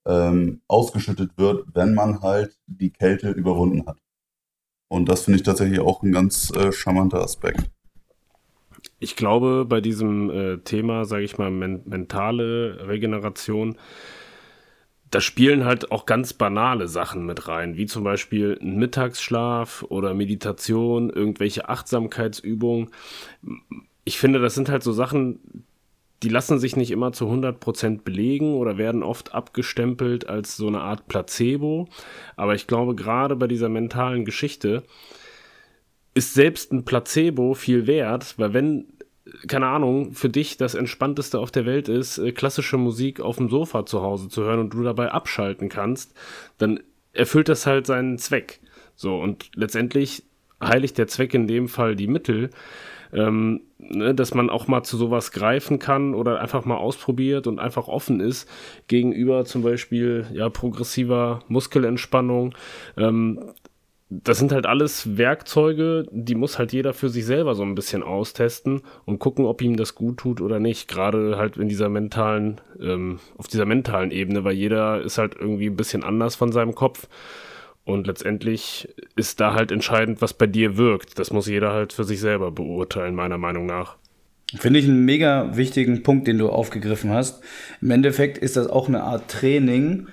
ähm, 0.05 0.62
ausgeschüttet 0.67 1.38
wird, 1.38 1.65
wenn 1.74 1.93
man 1.93 2.21
halt 2.21 2.57
die 2.67 2.91
Kälte 2.91 3.31
überwunden 3.31 3.85
hat. 3.85 3.97
Und 4.88 5.09
das 5.09 5.24
finde 5.24 5.38
ich 5.38 5.43
tatsächlich 5.43 5.79
auch 5.79 6.03
ein 6.03 6.12
ganz 6.12 6.51
äh, 6.55 6.71
charmanter 6.71 7.21
Aspekt. 7.21 7.69
Ich 9.00 9.15
glaube, 9.15 9.65
bei 9.65 9.81
diesem 9.81 10.29
äh, 10.29 10.57
Thema, 10.59 11.05
sage 11.05 11.24
ich 11.24 11.38
mal, 11.38 11.51
men 11.51 11.81
mentale 11.85 12.88
Regeneration, 12.88 13.77
da 15.12 15.21
spielen 15.21 15.65
halt 15.65 15.91
auch 15.91 16.05
ganz 16.05 16.33
banale 16.33 16.88
Sachen 16.88 17.25
mit 17.25 17.47
rein, 17.47 17.77
wie 17.77 17.85
zum 17.85 18.03
Beispiel 18.03 18.57
ein 18.62 18.77
Mittagsschlaf 18.77 19.85
oder 19.89 20.13
Meditation, 20.13 21.09
irgendwelche 21.09 21.69
Achtsamkeitsübungen. 21.69 22.89
Ich 24.03 24.17
finde, 24.17 24.39
das 24.39 24.55
sind 24.55 24.69
halt 24.69 24.83
so 24.83 24.91
Sachen, 24.91 25.39
die 26.24 26.29
lassen 26.29 26.59
sich 26.59 26.75
nicht 26.75 26.91
immer 26.91 27.12
zu 27.12 27.25
100% 27.27 28.01
belegen 28.03 28.55
oder 28.55 28.77
werden 28.77 29.03
oft 29.03 29.33
abgestempelt 29.33 30.27
als 30.27 30.57
so 30.57 30.67
eine 30.67 30.81
Art 30.81 31.07
Placebo. 31.07 31.88
Aber 32.35 32.55
ich 32.55 32.67
glaube, 32.67 32.95
gerade 32.95 33.35
bei 33.35 33.47
dieser 33.47 33.69
mentalen 33.69 34.25
Geschichte 34.25 34.83
ist 36.13 36.33
selbst 36.33 36.71
ein 36.71 36.85
Placebo 36.85 37.53
viel 37.53 37.88
wert, 37.88 38.35
weil 38.38 38.53
wenn 38.53 38.88
keine 39.48 39.68
Ahnung, 39.68 40.13
für 40.13 40.30
dich 40.30 40.58
das 40.58 40.75
Entspannteste 40.75 41.39
auf 41.39 41.51
der 41.51 41.65
Welt 41.65 41.89
ist, 41.89 42.18
äh, 42.18 42.32
klassische 42.32 42.77
Musik 42.77 43.20
auf 43.20 43.38
dem 43.38 43.50
Sofa 43.50 43.86
zu 43.86 44.01
Hause 44.01 44.30
zu 44.30 44.44
hören 44.44 44.60
und 44.60 44.74
du 44.74 44.84
dabei 44.84 45.12
abschalten 45.12 45.70
kannst, 45.70 46.13
dann 46.58 46.82
erfüllt 47.13 47.50
das 47.50 47.65
halt 47.65 47.86
seinen 47.86 48.18
Zweck. 48.18 48.60
So, 48.96 49.18
und 49.18 49.50
letztendlich 49.56 50.24
heiligt 50.62 50.98
der 50.98 51.08
Zweck 51.08 51.34
in 51.34 51.48
dem 51.48 51.68
Fall 51.68 51.96
die 51.96 52.08
Mittel, 52.08 52.50
ähm, 53.13 53.62
ne, 53.77 54.13
dass 54.13 54.34
man 54.34 54.50
auch 54.50 54.68
mal 54.68 54.84
zu 54.84 54.98
sowas 54.98 55.32
greifen 55.32 55.80
kann 55.80 56.13
oder 56.13 56.42
einfach 56.42 56.65
mal 56.65 56.77
ausprobiert 56.77 57.48
und 57.48 57.60
einfach 57.60 57.88
offen 57.88 58.20
ist 58.20 58.50
gegenüber 58.88 59.46
zum 59.46 59.62
Beispiel 59.62 60.27
ja, 60.34 60.50
progressiver 60.50 61.42
Muskelentspannung. 61.48 62.56
Ähm, 62.98 63.39
das 64.24 64.38
sind 64.38 64.51
halt 64.51 64.65
alles 64.65 65.17
Werkzeuge, 65.17 66.05
die 66.12 66.36
muss 66.36 66.60
halt 66.60 66.74
jeder 66.74 66.93
für 66.93 67.10
sich 67.10 67.25
selber 67.25 67.55
so 67.55 67.63
ein 67.63 67.75
bisschen 67.75 68.03
austesten 68.03 68.81
und 69.05 69.19
gucken, 69.19 69.45
ob 69.45 69.62
ihm 69.62 69.75
das 69.75 69.95
gut 69.95 70.17
tut 70.17 70.41
oder 70.41 70.60
nicht. 70.60 70.88
Gerade 70.88 71.38
halt 71.38 71.57
in 71.57 71.69
dieser 71.69 71.89
mentalen, 71.89 72.62
ähm, 72.79 73.19
auf 73.38 73.48
dieser 73.48 73.65
mentalen 73.65 74.12
Ebene, 74.12 74.43
weil 74.43 74.53
jeder 74.53 75.01
ist 75.01 75.17
halt 75.17 75.36
irgendwie 75.39 75.67
ein 75.67 75.75
bisschen 75.75 76.03
anders 76.03 76.36
von 76.36 76.51
seinem 76.51 76.75
Kopf. 76.75 77.07
Und 77.84 78.07
letztendlich 78.07 78.89
ist 79.15 79.39
da 79.39 79.53
halt 79.53 79.72
entscheidend, 79.72 80.22
was 80.22 80.34
bei 80.34 80.48
dir 80.48 80.77
wirkt. 80.77 81.19
Das 81.19 81.31
muss 81.31 81.48
jeder 81.48 81.72
halt 81.72 81.93
für 81.93 82.03
sich 82.03 82.19
selber 82.19 82.51
beurteilen, 82.51 83.13
meiner 83.13 83.38
Meinung 83.38 83.67
nach. 83.67 83.98
Finde 84.55 84.79
ich 84.79 84.86
einen 84.86 85.05
mega 85.05 85.55
wichtigen 85.55 86.03
Punkt, 86.03 86.27
den 86.27 86.38
du 86.38 86.50
aufgegriffen 86.50 87.12
hast. 87.12 87.43
Im 87.81 87.91
Endeffekt 87.91 88.38
ist 88.38 88.57
das 88.57 88.67
auch 88.67 88.88
eine 88.88 89.03
Art 89.03 89.29
Training, 89.29 90.07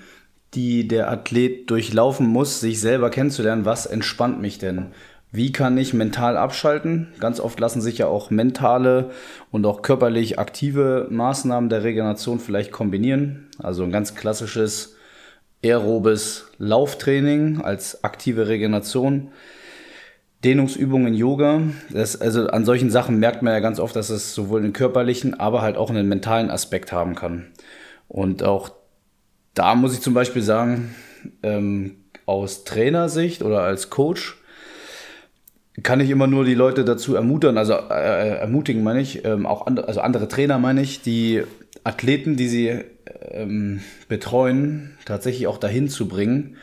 die 0.54 0.86
der 0.86 1.10
Athlet 1.10 1.70
durchlaufen 1.70 2.26
muss, 2.26 2.60
sich 2.60 2.80
selber 2.80 3.10
kennenzulernen, 3.10 3.64
was 3.64 3.86
entspannt 3.86 4.40
mich 4.40 4.58
denn? 4.58 4.88
Wie 5.34 5.50
kann 5.50 5.78
ich 5.78 5.94
mental 5.94 6.36
abschalten? 6.36 7.08
Ganz 7.18 7.40
oft 7.40 7.58
lassen 7.58 7.80
sich 7.80 7.96
ja 7.96 8.06
auch 8.06 8.28
mentale 8.28 9.10
und 9.50 9.64
auch 9.64 9.80
körperlich 9.80 10.38
aktive 10.38 11.06
Maßnahmen 11.10 11.70
der 11.70 11.84
Regeneration 11.84 12.38
vielleicht 12.38 12.70
kombinieren. 12.70 13.48
Also 13.58 13.82
ein 13.82 13.92
ganz 13.92 14.14
klassisches 14.14 14.96
aerobes 15.64 16.48
Lauftraining 16.58 17.62
als 17.62 18.04
aktive 18.04 18.48
Regeneration, 18.48 19.30
Dehnungsübungen 20.44 21.14
Yoga. 21.14 21.62
Das, 21.88 22.20
also 22.20 22.48
an 22.48 22.66
solchen 22.66 22.90
Sachen 22.90 23.18
merkt 23.18 23.42
man 23.42 23.54
ja 23.54 23.60
ganz 23.60 23.80
oft, 23.80 23.96
dass 23.96 24.10
es 24.10 24.34
sowohl 24.34 24.60
einen 24.60 24.74
körperlichen, 24.74 25.40
aber 25.40 25.62
halt 25.62 25.78
auch 25.78 25.88
einen 25.88 26.08
mentalen 26.08 26.50
Aspekt 26.50 26.92
haben 26.92 27.14
kann. 27.14 27.46
Und 28.06 28.42
auch 28.42 28.81
da 29.54 29.74
muss 29.74 29.94
ich 29.94 30.00
zum 30.00 30.14
Beispiel 30.14 30.42
sagen, 30.42 30.94
ähm, 31.42 31.96
aus 32.26 32.64
Trainersicht 32.64 33.42
oder 33.42 33.62
als 33.62 33.90
Coach 33.90 34.36
kann 35.82 36.00
ich 36.00 36.10
immer 36.10 36.26
nur 36.26 36.44
die 36.44 36.54
Leute 36.54 36.84
dazu 36.84 37.14
ermutigen, 37.14 37.56
also 37.56 37.72
äh, 37.72 38.38
ermutigen 38.38 38.82
meine 38.82 39.00
ich, 39.00 39.24
ähm, 39.24 39.46
auch 39.46 39.66
andere, 39.66 39.88
also 39.88 40.00
andere 40.00 40.28
Trainer 40.28 40.58
meine 40.58 40.82
ich, 40.82 41.00
die 41.00 41.42
Athleten, 41.84 42.36
die 42.36 42.48
sie 42.48 42.80
ähm, 43.30 43.80
betreuen, 44.08 44.96
tatsächlich 45.04 45.46
auch 45.46 45.58
dahin 45.58 45.88
zu 45.88 46.08
bringen, 46.08 46.56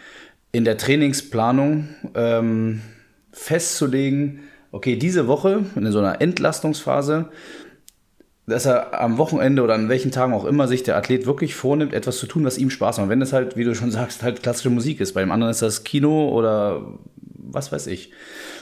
in 0.51 0.63
der 0.63 0.77
Trainingsplanung 0.77 1.89
ähm, 2.15 2.81
festzulegen, 3.31 4.41
okay, 4.71 4.95
diese 4.95 5.27
Woche 5.27 5.65
in 5.75 5.91
so 5.91 5.99
einer 5.99 6.21
Entlastungsphase, 6.21 7.29
dass 8.49 8.65
er 8.65 8.99
am 8.99 9.17
Wochenende 9.17 9.61
oder 9.61 9.75
an 9.75 9.89
welchen 9.89 10.11
Tagen 10.11 10.33
auch 10.33 10.45
immer 10.45 10.67
sich 10.67 10.83
der 10.83 10.97
Athlet 10.97 11.25
wirklich 11.25 11.55
vornimmt, 11.55 11.93
etwas 11.93 12.17
zu 12.17 12.27
tun, 12.27 12.43
was 12.43 12.57
ihm 12.57 12.69
Spaß 12.69 12.97
macht. 12.97 13.09
Wenn 13.09 13.21
es 13.21 13.33
halt, 13.33 13.55
wie 13.55 13.63
du 13.63 13.75
schon 13.75 13.91
sagst, 13.99 14.23
halt 14.23 14.43
klassische 14.43 14.69
Musik 14.69 14.99
ist. 14.99 15.13
Bei 15.13 15.21
dem 15.21 15.31
anderen 15.31 15.51
ist 15.51 15.61
das 15.61 15.83
Kino 15.83 16.29
oder 16.29 16.81
was 17.15 17.71
weiß 17.71 17.87
ich. 17.87 18.11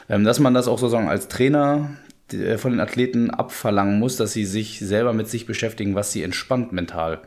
Ähm, 0.10 0.24
dass 0.24 0.39
man 0.39 0.53
das 0.53 0.67
auch 0.67 0.79
sozusagen 0.79 1.10
als 1.10 1.27
Trainer 1.27 1.89
äh, 2.32 2.58
von 2.58 2.72
den 2.72 2.79
Athleten 2.79 3.29
abverlangen 3.29 4.00
muss, 4.00 4.17
dass 4.17 4.34
sie 4.34 4.46
sich 4.46 4.79
selber 4.79 5.13
mit 5.13 5.27
sich 5.27 5.46
beschäftigen, 5.46 5.96
was 5.96 6.12
sie 6.12 6.24
entspannt 6.24 6.72
mental. 6.72 7.22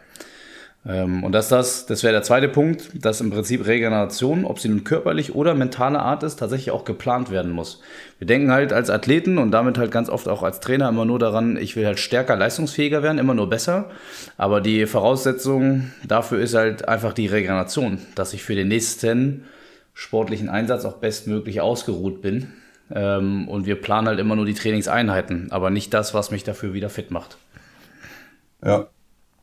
Ähm, 0.87 1.25
und 1.25 1.33
dass 1.33 1.49
das, 1.49 1.85
das 1.85 2.03
wäre 2.03 2.13
der 2.13 2.23
zweite 2.23 2.49
Punkt, 2.49 3.05
dass 3.05 3.21
im 3.21 3.31
Prinzip 3.31 3.67
Regeneration, 3.67 4.45
ob 4.47 4.59
sie 4.59 4.69
nun 4.69 4.83
körperlich 4.83 5.35
oder 5.35 5.55
mentale 5.55 6.01
Art 6.01 6.23
ist, 6.23 6.37
tatsächlich 6.37 6.71
auch 6.71 6.85
geplant 6.85 7.31
werden 7.31 7.51
muss. 7.51 7.83
Wir 8.19 8.27
denken 8.27 8.51
halt 8.51 8.73
als 8.73 8.89
Athleten 8.89 9.37
und 9.37 9.51
damit 9.51 9.77
halt 9.77 9.91
ganz 9.91 10.09
oft 10.09 10.27
auch 10.27 10.43
als 10.43 10.61
Trainer 10.61 10.89
immer 10.89 11.05
nur 11.05 11.19
daran, 11.19 11.59
ich 11.59 11.77
will 11.77 11.85
halt 11.85 11.99
stärker, 11.99 12.35
leistungsfähiger 12.37 13.03
werden, 13.03 13.19
immer 13.19 13.35
nur 13.35 13.51
besser. 13.51 13.91
Aber 14.39 14.63
die 14.63 14.87
Voraussetzung 14.87 15.91
dafür 16.07 16.41
ist 16.41 16.55
halt 16.55 16.89
einfach 16.89 17.13
die 17.13 17.27
Regeneration, 17.27 17.99
dass 18.15 18.33
ich 18.33 18.43
für 18.43 18.55
den 18.55 18.69
nächsten 18.69 19.45
sportlichen 19.93 20.49
Einsatz 20.49 20.87
auch 20.87 20.97
bestmöglich 20.97 21.61
ausgeruht 21.61 22.23
bin. 22.23 22.53
Ähm, 22.93 23.49
und 23.49 23.67
wir 23.67 23.79
planen 23.81 24.09
halt 24.09 24.19
immer 24.19 24.35
nur 24.35 24.47
die 24.47 24.55
Trainingseinheiten, 24.55 25.53
aber 25.53 25.69
nicht 25.69 25.93
das, 25.93 26.15
was 26.15 26.31
mich 26.31 26.43
dafür 26.43 26.73
wieder 26.73 26.89
fit 26.89 27.11
macht. 27.11 27.37
Ja, 28.65 28.89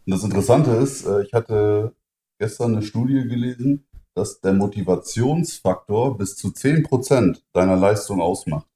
und 0.08 0.14
das 0.14 0.24
Interessante 0.24 0.72
ist, 0.72 1.06
äh, 1.06 1.24
ich 1.24 1.34
hatte 1.34 1.94
gestern 2.40 2.72
eine 2.72 2.82
Studie 2.82 3.28
gelesen, 3.28 3.86
dass 4.16 4.40
der 4.40 4.54
Motivationsfaktor 4.54 6.18
bis 6.18 6.38
zu 6.38 6.48
10% 6.48 7.42
deiner 7.52 7.76
Leistung 7.76 8.22
ausmacht. 8.22 8.68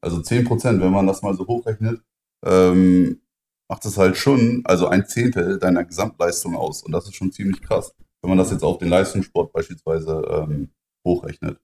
Also 0.00 0.20
10%, 0.20 0.80
wenn 0.80 0.90
man 0.90 1.06
das 1.06 1.22
mal 1.22 1.34
so 1.34 1.46
hochrechnet, 1.46 2.02
ähm, 2.44 3.20
macht 3.68 3.84
es 3.84 3.96
halt 3.98 4.16
schon, 4.16 4.62
also 4.64 4.88
ein 4.88 5.06
Zehntel 5.06 5.60
deiner 5.60 5.84
Gesamtleistung 5.84 6.56
aus. 6.56 6.82
Und 6.82 6.90
das 6.90 7.04
ist 7.04 7.14
schon 7.14 7.30
ziemlich 7.30 7.62
krass, 7.62 7.94
wenn 8.20 8.30
man 8.30 8.38
das 8.38 8.50
jetzt 8.50 8.64
auf 8.64 8.78
den 8.78 8.88
Leistungssport 8.88 9.52
beispielsweise 9.52 10.22
ähm, 10.28 10.70
hochrechnet. 11.06 11.60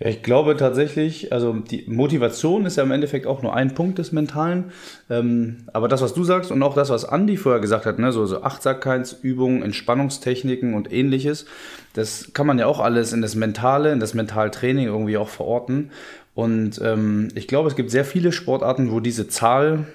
Ja, 0.00 0.08
ich 0.08 0.22
glaube 0.22 0.56
tatsächlich, 0.56 1.32
also 1.32 1.54
die 1.54 1.84
Motivation 1.88 2.66
ist 2.66 2.76
ja 2.76 2.84
im 2.84 2.92
Endeffekt 2.92 3.26
auch 3.26 3.42
nur 3.42 3.54
ein 3.54 3.74
Punkt 3.74 3.98
des 3.98 4.12
Mentalen. 4.12 4.66
Ähm, 5.10 5.64
aber 5.72 5.88
das, 5.88 6.02
was 6.02 6.14
du 6.14 6.22
sagst 6.22 6.52
und 6.52 6.62
auch 6.62 6.74
das, 6.74 6.90
was 6.90 7.04
Andi 7.04 7.36
vorher 7.36 7.60
gesagt 7.60 7.84
hat, 7.84 7.98
ne, 7.98 8.12
so, 8.12 8.24
so 8.26 8.42
Achtsamkeitsübungen, 8.42 9.62
Entspannungstechniken 9.62 10.74
und 10.74 10.92
ähnliches, 10.92 11.46
das 11.94 12.32
kann 12.32 12.46
man 12.46 12.60
ja 12.60 12.66
auch 12.66 12.78
alles 12.78 13.12
in 13.12 13.22
das 13.22 13.34
Mentale, 13.34 13.92
in 13.92 13.98
das 13.98 14.14
Mentaltraining 14.14 14.86
irgendwie 14.86 15.16
auch 15.16 15.28
verorten. 15.28 15.90
Und 16.34 16.80
ähm, 16.80 17.28
ich 17.34 17.48
glaube, 17.48 17.68
es 17.68 17.74
gibt 17.74 17.90
sehr 17.90 18.04
viele 18.04 18.30
Sportarten, 18.30 18.92
wo 18.92 19.00
diese 19.00 19.26
Zahl 19.26 19.86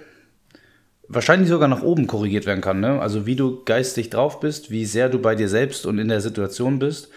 wahrscheinlich 1.08 1.48
sogar 1.48 1.70
nach 1.70 1.84
oben 1.84 2.08
korrigiert 2.08 2.46
werden 2.46 2.60
kann. 2.60 2.82
Ne? 2.82 3.00
Also 3.00 3.26
wie 3.26 3.38
du 3.38 3.64
geistig 3.64 4.10
drauf 4.10 4.42
bist, 4.42 4.70
wie 4.70 4.86
sehr 4.86 5.08
du 5.08 5.20
bei 5.20 5.36
dir 5.36 5.48
selbst 5.48 5.86
und 5.86 6.00
in 6.00 6.10
der 6.10 6.20
Situation 6.20 6.80
bist 6.80 7.10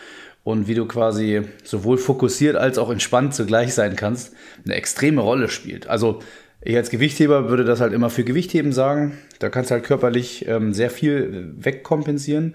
und 0.46 0.68
wie 0.68 0.74
du 0.74 0.86
quasi 0.86 1.42
sowohl 1.64 1.98
fokussiert 1.98 2.54
als 2.54 2.78
auch 2.78 2.88
entspannt 2.88 3.34
zugleich 3.34 3.74
sein 3.74 3.96
kannst, 3.96 4.32
eine 4.64 4.76
extreme 4.76 5.20
Rolle 5.20 5.48
spielt. 5.48 5.88
Also 5.88 6.20
ich 6.60 6.76
als 6.76 6.90
Gewichtheber 6.90 7.48
würde 7.48 7.64
das 7.64 7.80
halt 7.80 7.92
immer 7.92 8.10
für 8.10 8.22
Gewichtheben 8.22 8.72
sagen. 8.72 9.18
Da 9.40 9.48
kannst 9.48 9.70
du 9.70 9.74
halt 9.74 9.82
körperlich 9.82 10.46
ähm, 10.46 10.72
sehr 10.72 10.90
viel 10.90 11.52
wegkompensieren. 11.56 12.54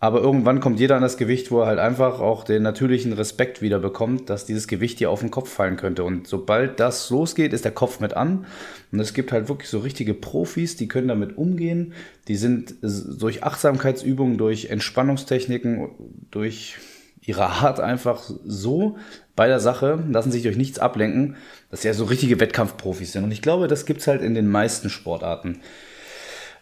Aber 0.00 0.20
irgendwann 0.20 0.58
kommt 0.58 0.80
jeder 0.80 0.96
an 0.96 1.02
das 1.02 1.16
Gewicht, 1.16 1.52
wo 1.52 1.60
er 1.60 1.66
halt 1.66 1.78
einfach 1.78 2.18
auch 2.18 2.42
den 2.42 2.64
natürlichen 2.64 3.12
Respekt 3.12 3.62
wieder 3.62 3.78
bekommt, 3.78 4.28
dass 4.28 4.44
dieses 4.44 4.66
Gewicht 4.66 4.98
hier 4.98 5.08
auf 5.08 5.20
den 5.20 5.30
Kopf 5.30 5.48
fallen 5.48 5.76
könnte. 5.76 6.02
Und 6.02 6.26
sobald 6.26 6.80
das 6.80 7.08
losgeht, 7.08 7.52
ist 7.52 7.64
der 7.64 7.70
Kopf 7.70 8.00
mit 8.00 8.14
an. 8.14 8.46
Und 8.90 8.98
es 8.98 9.14
gibt 9.14 9.30
halt 9.30 9.48
wirklich 9.48 9.68
so 9.68 9.78
richtige 9.78 10.14
Profis, 10.14 10.74
die 10.74 10.88
können 10.88 11.06
damit 11.06 11.38
umgehen. 11.38 11.92
Die 12.26 12.34
sind 12.34 12.74
durch 12.82 13.44
Achtsamkeitsübungen, 13.44 14.38
durch 14.38 14.70
Entspannungstechniken, 14.70 15.90
durch 16.32 16.78
ihre 17.24 17.46
Art 17.46 17.80
einfach 17.80 18.22
so 18.44 18.96
bei 19.34 19.46
der 19.46 19.60
Sache, 19.60 20.02
lassen 20.10 20.32
sich 20.32 20.42
durch 20.42 20.56
nichts 20.56 20.78
ablenken, 20.78 21.36
dass 21.70 21.82
sie 21.82 21.88
ja 21.88 21.94
so 21.94 22.04
richtige 22.04 22.40
Wettkampfprofis 22.40 23.12
sind. 23.12 23.24
Und 23.24 23.32
ich 23.32 23.42
glaube, 23.42 23.68
das 23.68 23.86
gibt 23.86 24.00
es 24.00 24.06
halt 24.06 24.22
in 24.22 24.34
den 24.34 24.48
meisten 24.48 24.90
Sportarten. 24.90 25.60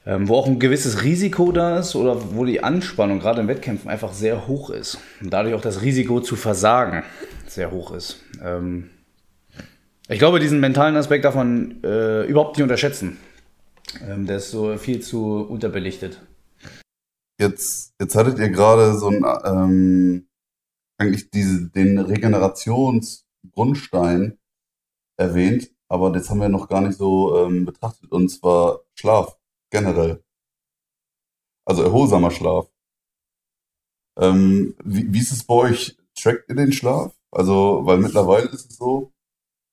Ähm, 0.07 0.29
wo 0.29 0.37
auch 0.37 0.47
ein 0.47 0.59
gewisses 0.59 1.03
Risiko 1.03 1.53
da 1.53 1.79
ist 1.79 1.95
oder 1.95 2.35
wo 2.35 2.47
die 2.47 2.63
Anspannung 2.63 3.21
gerade 3.21 3.43
in 3.43 3.49
Wettkämpfen 3.49 3.91
einfach 3.91 4.15
sehr 4.15 4.47
hoch 4.47 4.71
ist. 4.71 4.99
Und 5.21 5.31
dadurch 5.31 5.55
auch 5.55 5.61
das 5.61 5.83
Risiko 5.83 6.21
zu 6.21 6.37
versagen 6.37 7.03
sehr 7.47 7.71
hoch 7.71 7.93
ist. 7.93 8.21
Ähm, 8.43 8.89
ich 10.09 10.19
glaube, 10.19 10.41
diesen 10.41 10.59
mentalen 10.59 10.97
Aspekt 10.97 11.27
darf 11.27 11.35
man 11.35 11.83
äh, 11.85 12.25
überhaupt 12.25 12.57
nicht 12.57 12.63
unterschätzen. 12.63 13.19
Ähm, 14.09 14.27
der 14.27 14.39
ist 14.39 14.51
so 14.51 14.77
viel 14.79 15.01
zu 15.01 15.47
unterbelichtet. 15.47 16.21
Jetzt, 17.39 17.93
jetzt 18.01 18.15
hattet 18.15 18.39
ihr 18.39 18.49
gerade 18.49 18.97
so 18.97 19.09
ein 19.09 19.25
ähm, 19.45 20.27
eigentlich 21.01 21.31
diese, 21.31 21.69
den 21.71 21.99
Regenerationsgrundstein 21.99 24.39
erwähnt, 25.17 25.71
aber 25.89 26.11
das 26.11 26.31
haben 26.31 26.41
wir 26.41 26.49
noch 26.49 26.69
gar 26.69 26.83
nicht 26.83 26.99
so 26.99 27.45
ähm, 27.45 27.65
betrachtet, 27.65 28.13
und 28.13 28.29
zwar 28.29 28.83
Schlaf 28.95 29.37
generell. 29.71 30.23
Also 31.65 31.83
erholsamer 31.83 32.31
Schlaf. 32.31 32.71
Ähm, 34.19 34.77
wie, 34.85 35.13
wie 35.13 35.19
ist 35.19 35.33
es 35.33 35.45
bei 35.45 35.55
euch? 35.55 35.97
Trackt 36.15 36.49
ihr 36.49 36.57
den 36.57 36.73
Schlaf? 36.73 37.15
Also, 37.31 37.83
weil 37.85 37.99
mittlerweile 37.99 38.49
ist 38.49 38.71
es 38.71 38.77
so, 38.77 39.13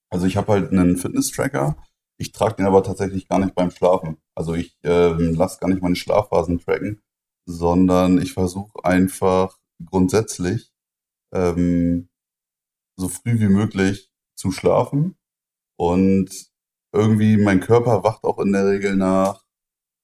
also 0.09 0.25
ich 0.25 0.37
habe 0.37 0.53
halt 0.53 0.71
einen 0.71 0.97
Fitness-Tracker, 0.97 1.75
ich 2.19 2.31
trage 2.31 2.55
den 2.55 2.65
aber 2.65 2.83
tatsächlich 2.83 3.27
gar 3.27 3.39
nicht 3.39 3.55
beim 3.55 3.71
Schlafen. 3.71 4.17
Also 4.35 4.53
ich 4.53 4.77
ähm, 4.83 5.35
lasse 5.35 5.59
gar 5.59 5.67
nicht 5.67 5.81
meine 5.81 5.95
Schlafphasen 5.95 6.59
tracken, 6.59 7.01
sondern 7.45 8.21
ich 8.21 8.33
versuche 8.33 8.83
einfach 8.83 9.57
grundsätzlich 9.83 10.71
ähm, 11.33 12.09
so 12.97 13.07
früh 13.09 13.39
wie 13.39 13.49
möglich 13.49 14.09
zu 14.35 14.51
schlafen. 14.51 15.17
Und 15.77 16.29
irgendwie 16.93 17.37
mein 17.37 17.59
Körper 17.59 18.03
wacht 18.03 18.23
auch 18.23 18.39
in 18.39 18.51
der 18.53 18.67
Regel 18.67 18.95
nach 18.95 19.43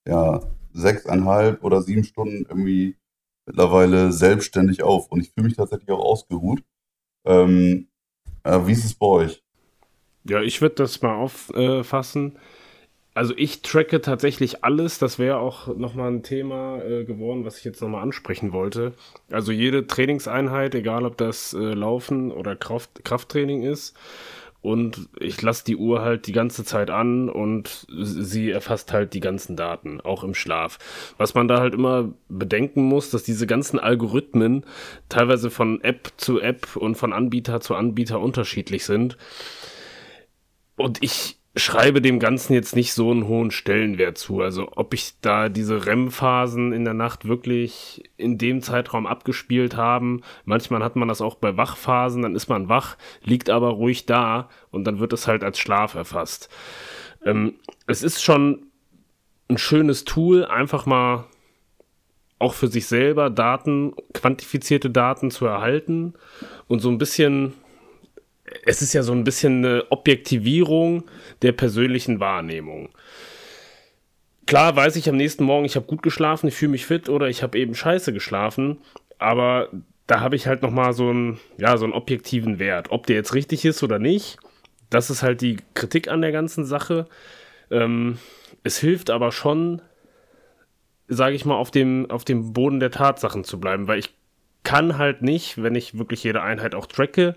ja, 0.07 0.41
sechseinhalb 0.73 1.63
oder 1.63 1.81
sieben 1.81 2.03
Stunden 2.03 2.45
irgendwie 2.47 2.97
mittlerweile 3.45 4.11
selbstständig 4.11 4.83
auf. 4.83 5.07
Und 5.09 5.21
ich 5.21 5.31
fühle 5.31 5.47
mich 5.47 5.55
tatsächlich 5.55 5.89
auch 5.91 6.03
ausgeruht. 6.03 6.63
Ähm, 7.25 7.87
äh, 8.43 8.59
wie 8.65 8.73
ist 8.73 8.85
es 8.85 8.93
bei 8.93 9.05
euch? 9.05 9.43
Ja, 10.25 10.41
ich 10.41 10.61
würde 10.61 10.75
das 10.75 11.01
mal 11.01 11.15
auffassen. 11.15 12.35
Äh, 12.35 12.39
also 13.13 13.33
ich 13.37 13.61
tracke 13.61 14.01
tatsächlich 14.01 14.63
alles. 14.63 14.97
Das 14.97 15.19
wäre 15.19 15.37
auch 15.37 15.67
nochmal 15.75 16.11
ein 16.11 16.23
Thema 16.23 16.81
äh, 16.83 17.03
geworden, 17.03 17.45
was 17.45 17.59
ich 17.59 17.63
jetzt 17.63 17.81
nochmal 17.81 18.01
ansprechen 18.01 18.53
wollte. 18.53 18.93
Also 19.31 19.51
jede 19.51 19.85
Trainingseinheit, 19.85 20.73
egal 20.73 21.05
ob 21.05 21.17
das 21.17 21.53
äh, 21.53 21.57
Laufen 21.57 22.31
oder 22.31 22.55
Kraft, 22.55 23.03
Krafttraining 23.03 23.63
ist. 23.63 23.95
Und 24.61 25.09
ich 25.19 25.41
lasse 25.41 25.65
die 25.65 25.75
Uhr 25.75 26.01
halt 26.01 26.25
die 26.25 26.31
ganze 26.31 26.63
Zeit 26.63 26.89
an 26.89 27.27
und 27.27 27.85
sie 27.99 28.49
erfasst 28.49 28.93
halt 28.93 29.13
die 29.13 29.19
ganzen 29.19 29.57
Daten, 29.57 29.99
auch 29.99 30.23
im 30.23 30.33
Schlaf. 30.33 30.79
Was 31.17 31.33
man 31.33 31.49
da 31.49 31.59
halt 31.59 31.73
immer 31.73 32.13
bedenken 32.29 32.83
muss, 32.83 33.09
dass 33.09 33.23
diese 33.23 33.45
ganzen 33.45 33.77
Algorithmen 33.77 34.65
teilweise 35.09 35.49
von 35.49 35.81
App 35.81 36.13
zu 36.15 36.39
App 36.39 36.77
und 36.77 36.95
von 36.95 37.11
Anbieter 37.11 37.59
zu 37.59 37.75
Anbieter 37.75 38.21
unterschiedlich 38.21 38.85
sind. 38.85 39.17
Und 40.77 41.03
ich 41.03 41.42
schreibe 41.55 42.01
dem 42.01 42.19
Ganzen 42.19 42.53
jetzt 42.53 42.75
nicht 42.75 42.93
so 42.93 43.11
einen 43.11 43.27
hohen 43.27 43.51
Stellenwert 43.51 44.17
zu. 44.17 44.41
Also 44.41 44.69
ob 44.75 44.93
ich 44.93 45.13
da 45.21 45.49
diese 45.49 45.85
REM-Phasen 45.85 46.73
in 46.73 46.83
der 46.83 46.95
Nacht 46.95 47.27
wirklich 47.27 48.09
in 48.17 48.39
dem 48.39 48.61
Zeitraum 48.61 49.05
abgespielt 49.05 49.77
haben. 49.77 50.21
Manchmal 50.45 50.83
hat 50.83 50.95
man 50.95 51.07
das 51.07 51.21
auch 51.21 51.35
bei 51.35 51.55
Wachphasen, 51.55 52.23
dann 52.23 52.35
ist 52.35 52.49
man 52.49 52.69
wach, 52.69 52.97
liegt 53.23 53.51
aber 53.51 53.69
ruhig 53.69 54.07
da 54.07 54.49
und 54.71 54.85
dann 54.85 54.99
wird 54.99 55.13
es 55.13 55.27
halt 55.27 55.43
als 55.43 55.59
Schlaf 55.59 55.93
erfasst. 55.93 56.49
Ähm, 57.23 57.55
es 57.85 58.01
ist 58.01 58.23
schon 58.23 58.65
ein 59.47 59.59
schönes 59.59 60.05
Tool, 60.05 60.45
einfach 60.45 60.87
mal 60.87 61.25
auch 62.39 62.55
für 62.55 62.67
sich 62.67 62.87
selber 62.87 63.29
Daten, 63.29 63.93
quantifizierte 64.13 64.89
Daten 64.89 65.31
zu 65.31 65.45
erhalten 65.45 66.13
und 66.67 66.79
so 66.79 66.89
ein 66.89 66.97
bisschen, 66.97 67.53
es 68.65 68.81
ist 68.81 68.93
ja 68.93 69.03
so 69.03 69.11
ein 69.13 69.23
bisschen 69.23 69.65
eine 69.65 69.91
Objektivierung 69.91 71.03
der 71.41 71.51
persönlichen 71.51 72.19
Wahrnehmung. 72.19 72.89
Klar 74.45 74.75
weiß 74.75 74.95
ich 74.97 75.07
am 75.09 75.15
nächsten 75.15 75.45
Morgen, 75.45 75.65
ich 75.65 75.75
habe 75.75 75.85
gut 75.85 76.03
geschlafen, 76.03 76.47
ich 76.47 76.55
fühle 76.55 76.71
mich 76.71 76.85
fit 76.85 77.09
oder 77.09 77.29
ich 77.29 77.43
habe 77.43 77.57
eben 77.57 77.75
scheiße 77.75 78.11
geschlafen, 78.11 78.77
aber 79.17 79.69
da 80.07 80.19
habe 80.19 80.35
ich 80.35 80.47
halt 80.47 80.61
nochmal 80.61 80.93
so 80.93 81.09
einen, 81.09 81.39
ja, 81.57 81.77
so 81.77 81.85
einen 81.85 81.93
objektiven 81.93 82.59
Wert. 82.59 82.91
Ob 82.91 83.07
der 83.07 83.15
jetzt 83.15 83.33
richtig 83.33 83.63
ist 83.63 83.83
oder 83.83 83.99
nicht, 83.99 84.37
das 84.89 85.09
ist 85.09 85.23
halt 85.23 85.41
die 85.41 85.57
Kritik 85.75 86.09
an 86.09 86.21
der 86.21 86.31
ganzen 86.31 86.65
Sache. 86.65 87.07
Ähm, 87.71 88.17
es 88.63 88.77
hilft 88.77 89.09
aber 89.09 89.31
schon, 89.31 89.81
sage 91.07 91.35
ich 91.35 91.45
mal, 91.45 91.55
auf 91.55 91.71
dem, 91.71 92.11
auf 92.11 92.25
dem 92.25 92.53
Boden 92.53 92.79
der 92.79 92.91
Tatsachen 92.91 93.43
zu 93.45 93.59
bleiben, 93.59 93.87
weil 93.87 93.99
ich 93.99 94.13
kann 94.63 94.97
halt 94.97 95.21
nicht, 95.21 95.61
wenn 95.61 95.75
ich 95.75 95.97
wirklich 95.97 96.23
jede 96.23 96.41
Einheit 96.41 96.73
auch 96.73 96.85
tracke, 96.85 97.35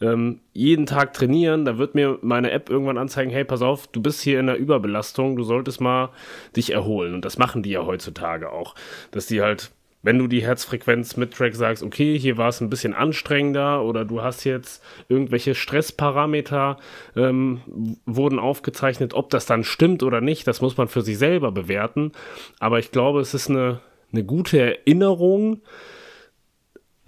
ähm, 0.00 0.40
jeden 0.52 0.86
Tag 0.86 1.12
trainieren, 1.12 1.64
da 1.64 1.78
wird 1.78 1.94
mir 1.94 2.18
meine 2.22 2.50
App 2.50 2.70
irgendwann 2.70 2.98
anzeigen, 2.98 3.30
hey, 3.30 3.44
pass 3.44 3.62
auf, 3.62 3.86
du 3.88 4.00
bist 4.00 4.22
hier 4.22 4.40
in 4.40 4.46
der 4.46 4.56
Überbelastung, 4.56 5.36
du 5.36 5.44
solltest 5.44 5.80
mal 5.80 6.10
dich 6.56 6.72
erholen. 6.72 7.14
Und 7.14 7.24
das 7.24 7.38
machen 7.38 7.62
die 7.62 7.70
ja 7.70 7.84
heutzutage 7.84 8.50
auch, 8.50 8.74
dass 9.10 9.26
die 9.26 9.42
halt 9.42 9.72
wenn 10.02 10.18
du 10.18 10.26
die 10.26 10.42
Herzfrequenz 10.42 11.16
mit 11.16 11.32
Track 11.32 11.54
sagst, 11.54 11.82
okay, 11.82 12.18
hier 12.18 12.36
war 12.36 12.48
es 12.48 12.60
ein 12.60 12.70
bisschen 12.70 12.92
anstrengender 12.92 13.82
oder 13.82 14.04
du 14.04 14.20
hast 14.20 14.44
jetzt 14.44 14.82
irgendwelche 15.08 15.54
Stressparameter 15.54 16.76
ähm, 17.16 17.60
wurden 18.04 18.38
aufgezeichnet, 18.38 19.14
ob 19.14 19.30
das 19.30 19.46
dann 19.46 19.64
stimmt 19.64 20.02
oder 20.02 20.20
nicht, 20.20 20.46
das 20.46 20.60
muss 20.60 20.76
man 20.76 20.88
für 20.88 21.02
sich 21.02 21.18
selber 21.18 21.52
bewerten. 21.52 22.12
Aber 22.58 22.78
ich 22.80 22.90
glaube, 22.90 23.20
es 23.20 23.32
ist 23.32 23.48
eine, 23.48 23.80
eine 24.12 24.24
gute 24.24 24.58
Erinnerung, 24.58 25.60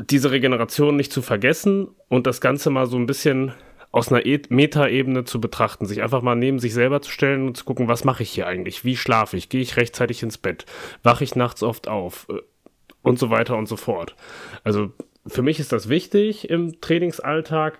diese 0.01 0.31
Regeneration 0.31 0.97
nicht 0.97 1.13
zu 1.13 1.23
vergessen 1.23 1.89
und 2.09 2.27
das 2.27 2.41
Ganze 2.41 2.71
mal 2.71 2.87
so 2.87 2.97
ein 2.97 3.07
bisschen 3.07 3.53
aus 3.93 4.11
einer 4.11 4.27
e 4.27 4.43
Metaebene 4.49 5.25
zu 5.25 5.41
betrachten, 5.41 5.87
sich 5.87 6.03
einfach 6.03 6.21
mal 6.21 6.35
neben 6.35 6.59
sich 6.59 6.75
selber 6.75 7.01
zu 7.01 7.13
stellen 7.13 7.47
und 7.47 7.57
zu 7.57 7.65
gucken, 7.65 7.87
was 7.87 8.03
mache 8.03 8.25
ich 8.25 8.31
hier 8.31 8.49
eigentlich? 8.49 8.85
Wie 8.85 8.97
schlafe 8.97 9.37
ich? 9.37 9.49
Gehe 9.49 9.61
ich 9.61 9.77
rechtzeitig 9.77 10.23
ins 10.25 10.37
Bett? 10.37 10.67
Wache 11.05 11.23
ich 11.23 11.37
nachts 11.37 11.63
oft 11.63 11.87
auf? 11.87 12.27
Äh, 12.29 12.41
und 13.03 13.19
so 13.19 13.31
weiter 13.31 13.57
und 13.57 13.67
so 13.67 13.77
fort. 13.77 14.17
Also 14.65 14.91
für 15.27 15.43
mich 15.43 15.61
ist 15.61 15.73
das 15.73 15.89
wichtig 15.89 16.51
im 16.51 16.81
Trainingsalltag, 16.81 17.79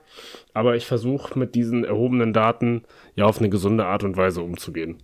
aber 0.53 0.77
ich 0.77 0.87
versuche 0.87 1.37
mit 1.39 1.55
diesen 1.55 1.85
erhobenen 1.85 2.33
Daten 2.33 2.85
ja 3.17 3.25
auf 3.25 3.39
eine 3.39 3.49
gesunde 3.49 3.87
Art 3.87 4.05
und 4.05 4.17
Weise 4.17 4.43
umzugehen. 4.43 5.03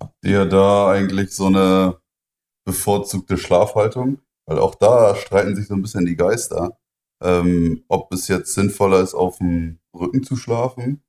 Habt 0.00 0.14
ihr 0.24 0.44
da 0.44 0.90
eigentlich 0.90 1.34
so 1.34 1.46
eine 1.46 1.96
bevorzugte 2.64 3.36
Schlafhaltung? 3.36 4.20
Weil 4.46 4.58
auch 4.58 4.74
da 4.74 5.14
streiten 5.16 5.56
sich 5.56 5.66
so 5.66 5.74
ein 5.74 5.82
bisschen 5.82 6.06
die 6.06 6.16
Geister. 6.16 6.78
Ähm, 7.22 7.84
ob 7.88 8.12
es 8.12 8.28
jetzt 8.28 8.54
sinnvoller 8.54 9.00
ist, 9.00 9.14
auf 9.14 9.38
dem 9.38 9.78
Rücken 9.94 10.22
zu 10.22 10.36
schlafen 10.36 11.02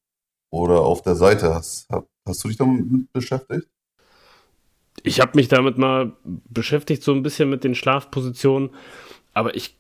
oder 0.49 0.81
auf 0.81 1.01
der 1.01 1.15
Seite. 1.15 1.53
Hast, 1.53 1.87
hast 2.25 2.43
du 2.43 2.47
dich 2.47 2.57
damit 2.57 3.11
beschäftigt? 3.11 3.67
Ich 5.03 5.19
habe 5.19 5.33
mich 5.35 5.47
damit 5.47 5.77
mal 5.77 6.13
beschäftigt, 6.23 7.03
so 7.03 7.13
ein 7.13 7.23
bisschen 7.23 7.49
mit 7.49 7.63
den 7.63 7.75
Schlafpositionen, 7.75 8.71
aber 9.33 9.55
ich 9.55 9.76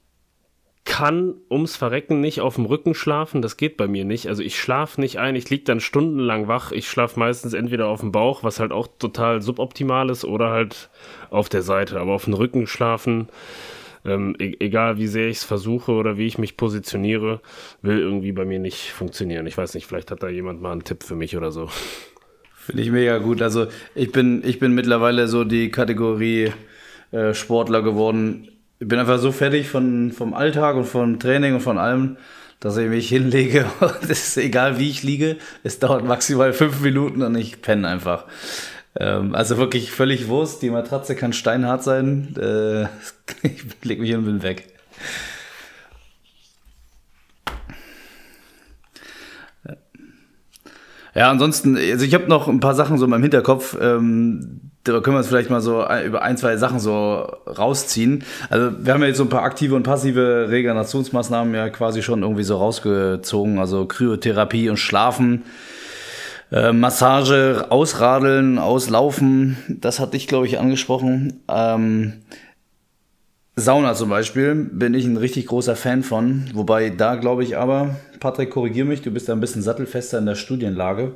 kann 0.87 1.35
ums 1.51 1.75
Verrecken 1.75 2.21
nicht 2.21 2.41
auf 2.41 2.55
dem 2.55 2.65
Rücken 2.65 2.95
schlafen, 2.95 3.41
das 3.41 3.57
geht 3.57 3.77
bei 3.77 3.87
mir 3.87 4.05
nicht. 4.05 4.27
Also 4.27 4.41
ich 4.41 4.59
schlafe 4.59 4.99
nicht 4.99 5.19
ein, 5.19 5.35
ich 5.35 5.49
liege 5.49 5.65
dann 5.65 5.79
stundenlang 5.79 6.47
wach. 6.47 6.71
Ich 6.71 6.89
schlafe 6.89 7.19
meistens 7.19 7.53
entweder 7.53 7.87
auf 7.87 7.99
dem 7.99 8.11
Bauch, 8.11 8.43
was 8.43 8.59
halt 8.59 8.71
auch 8.71 8.87
total 8.97 9.41
suboptimal 9.41 10.09
ist, 10.09 10.25
oder 10.25 10.49
halt 10.49 10.89
auf 11.29 11.49
der 11.49 11.61
Seite. 11.61 11.99
Aber 11.99 12.13
auf 12.13 12.23
dem 12.23 12.33
Rücken 12.33 12.65
schlafen, 12.65 13.27
ähm, 14.05 14.35
e 14.39 14.55
egal 14.59 14.97
wie 14.97 15.07
sehr 15.07 15.27
ich 15.27 15.37
es 15.37 15.43
versuche 15.43 15.91
oder 15.91 16.17
wie 16.17 16.25
ich 16.25 16.37
mich 16.37 16.57
positioniere, 16.57 17.41
will 17.81 17.99
irgendwie 17.99 18.31
bei 18.31 18.45
mir 18.45 18.59
nicht 18.59 18.91
funktionieren. 18.91 19.45
Ich 19.45 19.57
weiß 19.57 19.75
nicht, 19.75 19.85
vielleicht 19.85 20.09
hat 20.09 20.23
da 20.23 20.29
jemand 20.29 20.61
mal 20.61 20.71
einen 20.71 20.85
Tipp 20.85 21.03
für 21.03 21.15
mich 21.15 21.37
oder 21.37 21.51
so. 21.51 21.69
Finde 22.55 22.81
ich 22.81 22.91
mega 22.91 23.17
gut. 23.19 23.41
Also 23.41 23.67
ich 23.93 24.11
bin, 24.11 24.41
ich 24.45 24.59
bin 24.59 24.73
mittlerweile 24.73 25.27
so 25.27 25.43
die 25.43 25.69
Kategorie 25.69 26.51
äh, 27.11 27.33
Sportler 27.33 27.81
geworden. 27.81 28.49
Ich 28.79 28.87
bin 28.87 28.99
einfach 28.99 29.17
so 29.17 29.31
fertig 29.31 29.69
von, 29.69 30.11
vom 30.11 30.35
Alltag 30.35 30.75
und 30.75 30.85
vom 30.85 31.19
Training 31.19 31.55
und 31.55 31.61
von 31.61 31.79
allem, 31.79 32.17
dass 32.59 32.77
ich 32.77 32.87
mich 32.87 33.09
hinlege. 33.09 33.65
es 34.01 34.27
ist 34.27 34.37
egal, 34.37 34.77
wie 34.77 34.89
ich 34.89 35.01
liege. 35.01 35.37
Es 35.63 35.79
dauert 35.79 36.05
maximal 36.05 36.53
fünf 36.53 36.81
Minuten 36.81 37.23
und 37.23 37.35
ich 37.35 37.61
penne 37.63 37.87
einfach. 37.87 38.25
Ähm, 38.99 39.33
also 39.33 39.57
wirklich 39.57 39.91
völlig 39.91 40.27
Wurst. 40.27 40.61
Die 40.61 40.69
Matratze 40.69 41.15
kann 41.15 41.33
steinhart 41.33 41.83
sein. 41.83 42.35
Äh, 42.39 42.83
ich 43.47 43.63
lege 43.83 44.01
mich 44.01 44.11
hin 44.11 44.19
und 44.19 44.25
bin 44.25 44.43
weg. 44.43 44.67
Ja, 51.15 51.31
ansonsten, 51.31 51.75
also 51.77 52.05
ich 52.05 52.13
habe 52.13 52.27
noch 52.27 52.47
ein 52.47 52.59
paar 52.59 52.75
Sachen 52.75 52.99
so 52.99 53.05
in 53.05 53.09
meinem 53.09 53.23
Hinterkopf. 53.23 53.75
Ähm, 53.81 54.61
da 54.93 54.99
können 54.99 55.15
wir 55.15 55.19
uns 55.19 55.27
vielleicht 55.27 55.49
mal 55.49 55.61
so 55.61 55.85
über 56.05 56.21
ein, 56.21 56.37
zwei 56.37 56.57
Sachen 56.57 56.79
so 56.79 57.27
rausziehen. 57.45 58.23
Also 58.49 58.71
wir 58.79 58.93
haben 58.93 59.01
ja 59.01 59.07
jetzt 59.07 59.17
so 59.17 59.23
ein 59.23 59.29
paar 59.29 59.43
aktive 59.43 59.75
und 59.75 59.83
passive 59.83 60.47
Regenerationsmaßnahmen 60.49 61.53
ja 61.53 61.69
quasi 61.69 62.01
schon 62.01 62.23
irgendwie 62.23 62.43
so 62.43 62.57
rausgezogen. 62.57 63.59
Also 63.59 63.85
Kryotherapie 63.85 64.69
und 64.69 64.77
Schlafen. 64.77 65.43
Äh, 66.51 66.71
Massage, 66.71 67.65
Ausradeln, 67.69 68.57
Auslaufen, 68.57 69.57
das 69.67 69.99
hatte 69.99 70.15
ich, 70.15 70.27
glaube 70.27 70.47
ich, 70.47 70.59
angesprochen. 70.59 71.41
Ähm, 71.49 72.13
Sauna 73.59 73.95
zum 73.95 74.09
Beispiel 74.09 74.53
bin 74.53 74.93
ich 74.93 75.05
ein 75.05 75.17
richtig 75.17 75.47
großer 75.47 75.75
Fan 75.75 76.03
von. 76.03 76.45
Wobei 76.53 76.91
da 76.91 77.15
glaube 77.15 77.43
ich 77.43 77.57
aber, 77.57 77.95
Patrick, 78.19 78.51
korrigier 78.51 78.85
mich, 78.85 79.01
du 79.01 79.09
bist 79.09 79.27
da 79.27 79.33
ein 79.33 79.39
bisschen 79.39 79.63
sattelfester 79.63 80.19
in 80.19 80.27
der 80.27 80.35
Studienlage. 80.35 81.15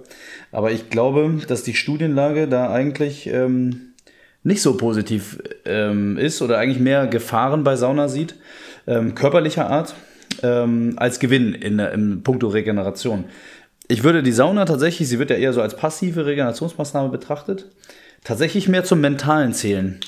Aber 0.52 0.72
ich 0.72 0.90
glaube, 0.90 1.40
dass 1.48 1.62
die 1.62 1.76
Studienlage 1.76 2.48
da 2.48 2.72
eigentlich 2.72 3.28
ähm, 3.28 3.94
nicht 4.42 4.64
so 4.64 4.76
positiv 4.76 5.38
ähm, 5.66 6.18
ist 6.18 6.42
oder 6.42 6.58
eigentlich 6.58 6.80
mehr 6.80 7.06
Gefahren 7.06 7.64
bei 7.64 7.76
Sauna 7.76 8.08
sieht, 8.08 8.34
ähm, 8.88 9.14
körperlicher 9.14 9.70
Art, 9.70 9.94
ähm, 10.42 10.94
als 10.96 11.20
Gewinn 11.20 11.54
in, 11.54 11.78
im 11.78 12.24
Punkto 12.24 12.48
Regeneration. 12.48 13.26
Ich 13.88 14.04
würde 14.04 14.24
die 14.24 14.32
Sauna 14.32 14.66
tatsächlich, 14.66 15.08
sie 15.08 15.20
wird 15.20 15.30
ja 15.30 15.36
eher 15.36 15.54
so 15.54 15.62
als 15.62 15.78
passive 15.78 16.26
Regenerationsmaßnahme 16.26 17.10
betrachtet, 17.10 17.68
tatsächlich 18.24 18.68
mehr 18.68 18.84
zum 18.84 19.00
Mentalen 19.00 19.54
zählen. 19.54 20.00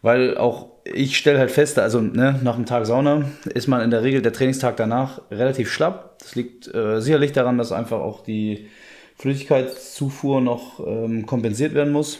Weil 0.00 0.38
auch 0.38 0.71
ich 0.84 1.16
stelle 1.16 1.38
halt 1.38 1.50
fest, 1.50 1.78
also 1.78 2.00
ne, 2.00 2.40
nach 2.42 2.56
einem 2.56 2.66
Tag 2.66 2.86
Sauna 2.86 3.24
ist 3.54 3.68
man 3.68 3.80
in 3.82 3.90
der 3.90 4.02
Regel 4.02 4.22
der 4.22 4.32
Trainingstag 4.32 4.76
danach 4.76 5.20
relativ 5.30 5.70
schlapp. 5.70 6.18
Das 6.18 6.34
liegt 6.34 6.72
äh, 6.74 7.00
sicherlich 7.00 7.32
daran, 7.32 7.58
dass 7.58 7.72
einfach 7.72 8.00
auch 8.00 8.22
die 8.22 8.68
Flüssigkeitszufuhr 9.16 10.40
noch 10.40 10.84
ähm, 10.86 11.26
kompensiert 11.26 11.74
werden 11.74 11.92
muss. 11.92 12.18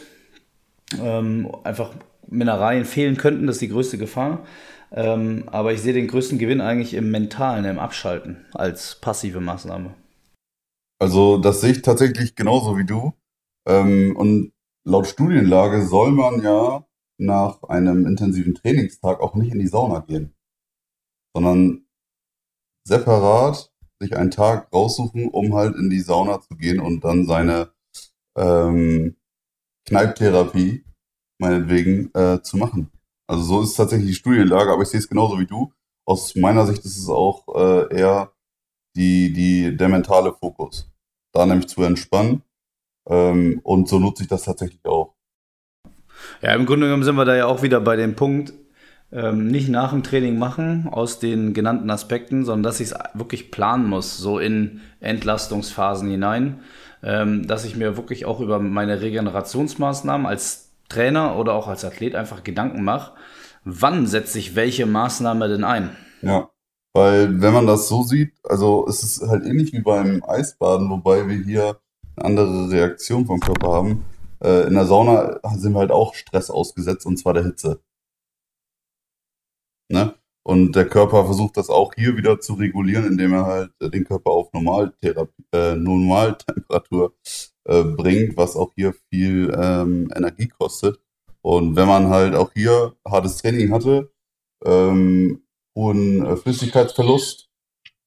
Ähm, 1.01 1.53
einfach 1.63 1.91
Mineralien 2.27 2.85
fehlen 2.85 3.17
könnten, 3.17 3.47
das 3.47 3.57
ist 3.57 3.61
die 3.61 3.69
größte 3.69 3.97
Gefahr. 3.97 4.45
Ähm, 4.91 5.43
aber 5.47 5.73
ich 5.73 5.81
sehe 5.81 5.93
den 5.93 6.07
größten 6.07 6.37
Gewinn 6.37 6.61
eigentlich 6.61 6.93
im 6.93 7.09
Mentalen, 7.11 7.65
im 7.65 7.79
Abschalten 7.79 8.45
als 8.53 8.95
passive 9.01 9.41
Maßnahme. 9.41 9.95
Also 10.99 11.37
das 11.37 11.61
sehe 11.61 11.71
ich 11.71 11.81
tatsächlich 11.81 12.35
genauso 12.35 12.77
wie 12.77 12.85
du. 12.85 13.13
Ähm, 13.67 14.15
und 14.15 14.53
laut 14.85 15.07
Studienlage 15.07 15.85
soll 15.85 16.11
man 16.11 16.41
ja 16.43 16.85
nach 17.17 17.63
einem 17.63 18.05
intensiven 18.05 18.55
Trainingstag 18.55 19.19
auch 19.21 19.35
nicht 19.35 19.51
in 19.51 19.59
die 19.59 19.67
Sauna 19.67 19.99
gehen, 19.99 20.35
sondern 21.35 21.85
separat 22.87 23.71
sich 23.99 24.15
einen 24.15 24.31
Tag 24.31 24.71
raussuchen, 24.73 25.29
um 25.29 25.53
halt 25.53 25.75
in 25.75 25.89
die 25.89 26.01
Sauna 26.01 26.41
zu 26.41 26.55
gehen 26.55 26.79
und 26.79 27.03
dann 27.03 27.25
seine 27.25 27.71
ähm, 28.37 29.15
Kneiptherapie 29.85 30.85
meinetwegen 31.39 32.13
äh, 32.13 32.41
zu 32.41 32.57
machen. 32.57 32.91
Also 33.27 33.43
so 33.43 33.61
ist 33.61 33.75
tatsächlich 33.75 34.09
die 34.09 34.15
Studienlage, 34.15 34.71
aber 34.71 34.83
ich 34.83 34.89
sehe 34.89 34.99
es 34.99 35.09
genauso 35.09 35.39
wie 35.39 35.45
du. 35.45 35.71
Aus 36.05 36.35
meiner 36.35 36.65
Sicht 36.67 36.83
ist 36.85 36.97
es 36.97 37.09
auch 37.09 37.47
äh, 37.55 37.95
eher 37.95 38.33
die, 38.95 39.31
die, 39.33 39.75
der 39.75 39.89
mentale 39.89 40.33
Fokus. 40.33 40.91
Da 41.33 41.45
nämlich 41.45 41.67
zu 41.67 41.81
entspannen. 41.83 42.43
Ähm, 43.09 43.59
und 43.63 43.87
so 43.87 43.99
nutze 43.99 44.23
ich 44.23 44.29
das 44.29 44.43
tatsächlich 44.43 44.85
auch. 44.85 45.15
Ja, 46.43 46.53
im 46.55 46.65
Grunde 46.65 46.87
genommen 46.87 47.03
sind 47.03 47.15
wir 47.15 47.23
da 47.23 47.37
ja 47.37 47.45
auch 47.45 47.63
wieder 47.63 47.79
bei 47.79 47.95
dem 47.95 48.15
Punkt, 48.15 48.51
ähm, 49.13 49.47
nicht 49.47 49.69
nach 49.69 49.91
dem 49.91 50.03
Training 50.03 50.37
machen 50.37 50.89
aus 50.91 51.19
den 51.19 51.53
genannten 51.53 51.89
Aspekten, 51.89 52.43
sondern 52.43 52.63
dass 52.63 52.81
ich 52.81 52.91
es 52.91 52.95
wirklich 53.13 53.49
planen 53.49 53.87
muss, 53.87 54.17
so 54.17 54.39
in 54.39 54.81
Entlastungsphasen 54.99 56.09
hinein, 56.09 56.59
ähm, 57.01 57.47
dass 57.47 57.63
ich 57.63 57.77
mir 57.77 57.95
wirklich 57.95 58.25
auch 58.25 58.41
über 58.41 58.59
meine 58.59 59.01
Regenerationsmaßnahmen 59.01 60.27
als 60.27 60.71
Trainer 60.89 61.37
oder 61.37 61.53
auch 61.53 61.69
als 61.69 61.85
Athlet 61.85 62.13
einfach 62.13 62.43
Gedanken 62.43 62.83
mache, 62.83 63.13
wann 63.63 64.05
setze 64.05 64.37
ich 64.37 64.57
welche 64.57 64.85
Maßnahme 64.85 65.47
denn 65.47 65.63
ein? 65.63 65.95
Ja, 66.21 66.49
weil 66.93 67.41
wenn 67.41 67.53
man 67.53 67.67
das 67.67 67.87
so 67.87 68.03
sieht, 68.03 68.33
also 68.43 68.85
es 68.89 69.01
ist 69.01 69.21
halt 69.29 69.45
ähnlich 69.45 69.71
wie 69.71 69.81
beim 69.81 70.21
Eisbaden, 70.27 70.89
wobei 70.89 71.25
wir 71.25 71.37
hier 71.37 71.77
eine 72.17 72.25
andere 72.25 72.69
Reaktion 72.69 73.25
vom 73.25 73.39
Körper 73.39 73.71
haben 73.71 74.03
äh, 74.43 74.67
in 74.67 74.73
der 74.73 74.85
Sauna 74.85 75.39
sind 75.55 75.73
wir 75.73 75.79
halt 75.79 75.91
auch 75.91 76.13
Stress 76.15 76.49
ausgesetzt 76.49 77.05
und 77.05 77.17
zwar 77.17 77.33
der 77.33 77.43
Hitze. 77.43 77.81
Ne? 79.89 80.15
Und 80.45 80.75
der 80.75 80.87
Körper 80.89 81.25
versucht 81.25 81.55
das 81.55 81.69
auch 81.69 81.93
hier 81.95 82.17
wieder 82.17 82.39
zu 82.39 82.53
regulieren, 82.55 83.05
indem 83.05 83.33
er 83.33 83.45
halt 83.45 83.71
den 83.81 84.03
Körper 84.03 84.31
auf 84.31 84.51
Normaltherapie, 84.51 85.43
äh, 85.53 85.75
Normaltemperatur 85.75 87.13
äh, 87.65 87.83
bringt, 87.83 88.35
was 88.35 88.57
auch 88.57 88.73
hier 88.75 88.93
viel 89.09 89.53
ähm, 89.57 90.11
Energie 90.13 90.49
kostet. 90.49 90.99
Und 91.41 91.75
wenn 91.75 91.87
man 91.87 92.09
halt 92.09 92.35
auch 92.35 92.51
hier 92.53 92.95
hartes 93.07 93.37
Training 93.37 93.71
hatte, 93.71 94.11
ähm, 94.65 95.43
hohen 95.77 96.25
äh, 96.25 96.35
Flüssigkeitsverlust 96.35 97.49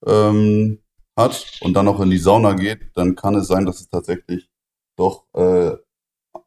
ähm, 0.07 0.83
hat 1.17 1.59
und 1.63 1.75
dann 1.75 1.87
noch 1.87 2.01
in 2.01 2.11
die 2.11 2.19
Sauna 2.19 2.53
geht, 2.53 2.91
dann 2.95 3.17
kann 3.17 3.35
es 3.35 3.49
sein, 3.49 3.65
dass 3.65 3.81
es 3.81 3.89
tatsächlich 3.89 4.51
doch 4.97 5.27
äh, 5.35 5.77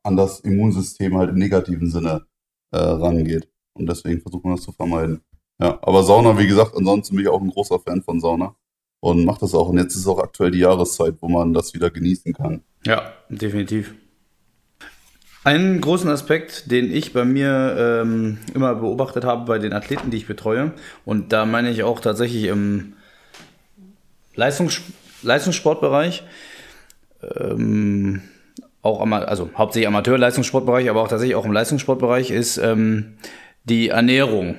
an 0.04 0.17
das 0.17 0.39
Immunsystem 0.41 1.17
halt 1.17 1.30
im 1.30 1.38
negativen 1.38 1.89
Sinne 1.89 2.25
äh, 2.71 2.78
rangeht. 2.78 3.49
Und 3.73 3.88
deswegen 3.88 4.21
versucht 4.21 4.43
man 4.43 4.56
das 4.56 4.65
zu 4.65 4.71
vermeiden. 4.71 5.21
Ja, 5.62 5.78
aber 5.82 6.04
Sauna, 6.04 6.38
wie 6.38 6.47
gesagt, 6.47 6.75
ansonsten 6.75 7.15
bin 7.15 7.25
ich 7.25 7.30
auch 7.30 7.41
ein 7.41 7.49
großer 7.49 7.80
Fan 7.80 8.02
von 8.02 8.19
Sauna 8.19 8.56
und 9.02 9.25
mache 9.25 9.41
das 9.41 9.54
auch. 9.54 9.69
Und 9.69 9.78
jetzt 9.78 9.95
ist 9.95 10.08
auch 10.08 10.19
aktuell 10.19 10.52
die 10.52 10.60
Jahreszeit, 10.60 11.15
wo 11.21 11.28
man 11.28 11.54
das 11.54 11.73
wieder 11.73 11.89
genießen 11.89 12.34
kann. 12.34 12.63
Ja, 12.86 13.13
definitiv. 13.30 13.93
Einen 15.43 15.80
großen 15.80 16.10
Aspekt, 16.10 16.69
den 16.69 16.91
ich 16.91 17.13
bei 17.13 17.23
mir 17.23 17.75
ähm, 17.78 18.39
immer 18.54 18.75
beobachtet 18.75 19.23
habe 19.23 19.45
bei 19.45 19.58
den 19.58 19.73
Athleten, 19.73 20.12
die 20.12 20.17
ich 20.17 20.28
betreue, 20.28 20.73
und 21.06 21.32
da 21.32 21.45
meine 21.45 21.69
ich 21.71 21.84
auch 21.84 22.02
tatsächlich 22.02 22.45
im 22.45 22.93
Leistungs 24.36 24.82
Leistungssportbereich, 25.21 26.23
ähm, 27.36 28.21
auch 28.82 29.02
also 29.02 29.50
hauptsächlich 29.56 29.88
Amateur-Leistungssportbereich, 29.88 30.89
aber 30.89 31.02
auch 31.02 31.08
tatsächlich 31.08 31.36
auch 31.36 31.46
im 31.46 31.52
Leistungssportbereich, 31.52 32.32
ist 32.32 32.58
ähm, 32.58 33.18
die 33.63 33.89
Ernährung. 33.89 34.56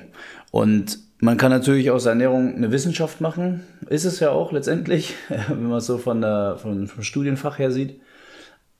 Und 0.51 0.99
man 1.19 1.37
kann 1.37 1.51
natürlich 1.51 1.91
aus 1.91 2.05
Ernährung 2.05 2.55
eine 2.55 2.71
Wissenschaft 2.71 3.21
machen, 3.21 3.61
ist 3.87 4.05
es 4.05 4.19
ja 4.19 4.31
auch 4.31 4.51
letztendlich, 4.51 5.15
wenn 5.47 5.69
man 5.69 5.77
es 5.79 5.85
so 5.85 5.97
von 5.97 6.21
der, 6.21 6.57
von, 6.61 6.87
vom 6.87 7.03
Studienfach 7.03 7.59
her 7.59 7.71
sieht. 7.71 7.99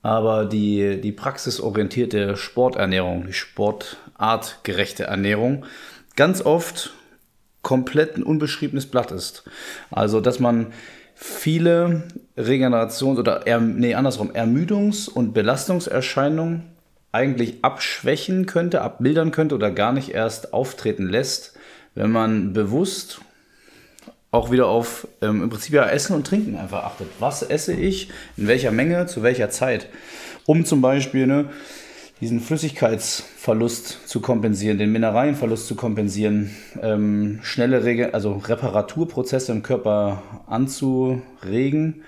Aber 0.04 0.46
die, 0.46 1.00
die 1.00 1.12
praxisorientierte 1.12 2.36
Sporternährung, 2.36 3.28
die 3.28 3.34
sportartgerechte 3.34 5.04
Ernährung, 5.04 5.66
ganz 6.16 6.42
oft 6.44 6.94
komplett 7.62 8.18
ein 8.18 8.24
unbeschriebenes 8.24 8.88
Blatt 8.88 9.12
ist. 9.12 9.44
Also, 9.92 10.20
dass 10.20 10.40
man 10.40 10.74
viele 11.22 12.04
Regenerations- 12.36 13.20
oder, 13.20 13.46
er, 13.46 13.60
nee, 13.60 13.94
andersrum, 13.94 14.32
Ermüdungs- 14.32 15.08
und 15.08 15.34
Belastungserscheinungen 15.34 16.64
eigentlich 17.12 17.64
abschwächen 17.64 18.48
könnte, 18.48 18.82
abmildern 18.82 19.32
könnte 19.32 19.54
oder 19.54 19.70
gar 19.70 19.94
nicht 19.94 20.10
erst 20.10 20.52
auftreten 20.52 21.08
lässt, 21.08 21.54
wenn 21.94 22.12
man 22.12 22.54
bewusst 22.54 23.22
auch 24.32 24.50
wieder 24.50 24.68
auf 24.68 25.08
ähm, 25.22 25.44
im 25.44 25.50
Prinzip 25.50 25.74
ja 25.74 25.86
Essen 25.88 26.16
und 26.16 26.26
Trinken 26.26 26.58
einfach 26.58 26.86
achtet. 26.86 27.08
Was 27.20 27.44
esse 27.44 27.74
ich, 27.74 28.10
in 28.38 28.48
welcher 28.48 28.72
Menge, 28.72 29.06
zu 29.06 29.22
welcher 29.22 29.50
Zeit, 29.50 29.88
um 30.46 30.66
zum 30.66 30.82
Beispiel 30.82 31.28
ne, 31.28 31.50
diesen 32.22 32.40
Flüssigkeitsverlust 32.40 34.08
zu 34.08 34.22
kompensieren, 34.22 34.78
den 34.78 34.92
Mineralienverlust 34.92 35.68
zu 35.68 35.76
kompensieren, 35.76 36.56
ähm, 36.82 37.40
schnelle 37.42 37.84
Rege 37.84 38.14
also 38.14 38.34
Reparaturprozesse 38.34 39.52
im 39.52 39.64
Körper 39.64 40.22
anzuregen 40.46 42.04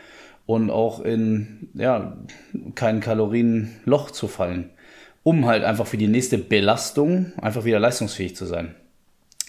und 0.45 0.69
auch 0.69 1.01
in 1.01 1.69
ja, 1.73 2.15
kein 2.75 2.99
Kalorienloch 2.99 4.11
zu 4.11 4.27
fallen, 4.27 4.69
um 5.23 5.47
halt 5.47 5.63
einfach 5.63 5.87
für 5.87 5.97
die 5.97 6.07
nächste 6.07 6.37
Belastung 6.37 7.33
einfach 7.41 7.65
wieder 7.65 7.79
leistungsfähig 7.79 8.35
zu 8.35 8.45
sein. 8.45 8.75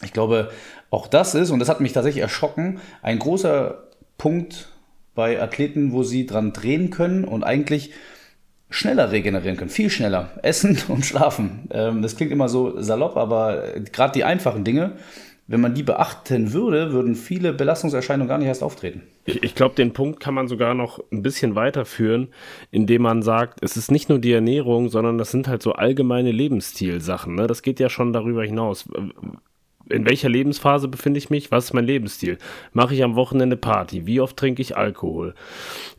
Ich 0.03 0.15
glaube, 0.15 0.51
auch 0.91 1.07
das 1.09 1.35
ist, 1.35 1.51
und 1.51 1.59
das 1.59 1.69
hat 1.69 1.81
mich 1.81 1.93
tatsächlich 1.93 2.23
erschrocken, 2.23 2.81
ein 3.03 3.19
großer 3.19 3.85
Punkt 4.17 4.71
bei 5.15 5.41
Athleten, 5.41 5.93
wo 5.93 6.03
sie 6.03 6.25
dran 6.27 6.55
drehen 6.55 6.89
können 6.91 7.25
und 7.25 7.45
eigentlich 7.45 7.93
schneller 8.75 9.13
regenerieren 9.13 9.57
können, 9.57 9.71
viel 9.71 9.91
schneller. 9.91 10.31
Essen 10.43 10.79
und 10.89 11.07
schlafen. 11.07 11.69
Ähm, 11.71 12.03
das 12.03 12.17
klingt 12.17 12.33
immer 12.33 12.49
so 12.49 12.81
salopp, 12.81 13.17
aber 13.17 13.63
gerade 13.93 14.13
die 14.13 14.25
einfachen 14.25 14.65
Dinge, 14.65 14.93
wenn 15.47 15.61
man 15.61 15.75
die 15.75 15.83
beachten 15.83 16.53
würde, 16.53 16.93
würden 16.93 17.15
viele 17.15 17.53
Belastungserscheinungen 17.53 18.29
gar 18.29 18.39
nicht 18.39 18.49
erst 18.49 18.63
auftreten. 18.63 19.03
Ich, 19.27 19.43
ich 19.43 19.55
glaube, 19.55 19.75
den 19.75 19.93
Punkt 19.93 20.19
kann 20.19 20.35
man 20.35 20.49
sogar 20.49 20.75
noch 20.75 20.99
ein 21.13 21.23
bisschen 21.23 21.55
weiterführen, 21.55 22.29
indem 22.71 23.03
man 23.03 23.23
sagt, 23.23 23.59
es 23.63 23.77
ist 23.77 23.91
nicht 23.91 24.09
nur 24.09 24.19
die 24.19 24.33
Ernährung, 24.33 24.89
sondern 24.89 25.19
das 25.19 25.31
sind 25.31 25.47
halt 25.47 25.63
so 25.63 25.73
allgemeine 25.73 26.33
Lebensstilsachen. 26.33 27.35
Ne? 27.35 27.47
Das 27.47 27.63
geht 27.63 27.79
ja 27.79 27.89
schon 27.89 28.13
darüber 28.13 28.43
hinaus 28.43 28.89
in 29.89 30.07
welcher 30.07 30.29
Lebensphase 30.29 30.89
befinde 30.89 31.19
ich 31.19 31.31
mich? 31.31 31.51
Was 31.51 31.67
ist 31.67 31.73
mein 31.75 31.85
Lebensstil? 31.85 32.39
Mache 32.73 32.95
ich 32.95 33.03
am 33.03 33.17
Wochenende 33.17 33.57
Party? 33.57 34.07
Wie 34.07 34.21
oft 34.21 34.37
trinke 34.37 34.63
ich 34.63 34.77
Alkohol? 34.77 35.35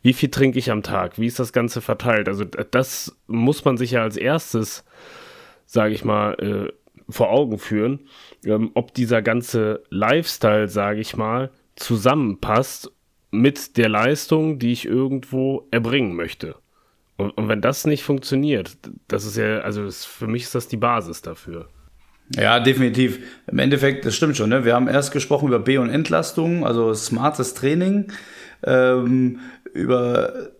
Wie 0.02 0.12
viel 0.12 0.30
trinke 0.30 0.58
ich 0.58 0.70
am 0.70 0.82
Tag? 0.82 1.18
Wie 1.18 1.26
ist 1.26 1.38
das 1.38 1.52
Ganze 1.52 1.80
verteilt? 1.80 2.28
Also 2.28 2.44
das 2.44 3.16
muss 3.26 3.64
man 3.64 3.76
sich 3.76 3.92
ja 3.92 4.02
als 4.02 4.16
erstes, 4.16 4.84
sage 5.66 5.94
ich 5.94 6.04
mal, 6.04 6.34
äh, 6.34 6.72
vor 7.08 7.30
Augen 7.30 7.58
führen, 7.58 8.00
ähm, 8.44 8.72
ob 8.74 8.92
dieser 8.94 9.22
ganze 9.22 9.82
Lifestyle, 9.90 10.68
sage 10.68 11.00
ich 11.00 11.16
mal, 11.16 11.50
zusammenpasst 11.76 12.90
mit 13.30 13.76
der 13.76 13.88
Leistung, 13.88 14.58
die 14.58 14.72
ich 14.72 14.86
irgendwo 14.86 15.68
erbringen 15.70 16.16
möchte. 16.16 16.56
Und, 17.16 17.30
und 17.30 17.48
wenn 17.48 17.60
das 17.60 17.86
nicht 17.86 18.02
funktioniert, 18.02 18.76
das 19.08 19.24
ist 19.24 19.36
ja, 19.36 19.60
also 19.60 19.84
das, 19.84 20.04
für 20.04 20.26
mich 20.26 20.42
ist 20.44 20.54
das 20.54 20.68
die 20.68 20.76
Basis 20.76 21.22
dafür. 21.22 21.68
Ja, 22.34 22.58
definitiv. 22.58 23.20
Im 23.46 23.58
Endeffekt, 23.58 24.04
das 24.04 24.16
stimmt 24.16 24.36
schon. 24.36 24.50
Ne? 24.50 24.64
Wir 24.64 24.74
haben 24.74 24.88
erst 24.88 25.12
gesprochen 25.12 25.48
über 25.48 25.60
B- 25.60 25.78
und 25.78 25.90
Entlastung, 25.90 26.66
also 26.66 26.92
smartes 26.92 27.54
Training, 27.54 28.12
ähm, 28.64 29.38
über 29.72 30.50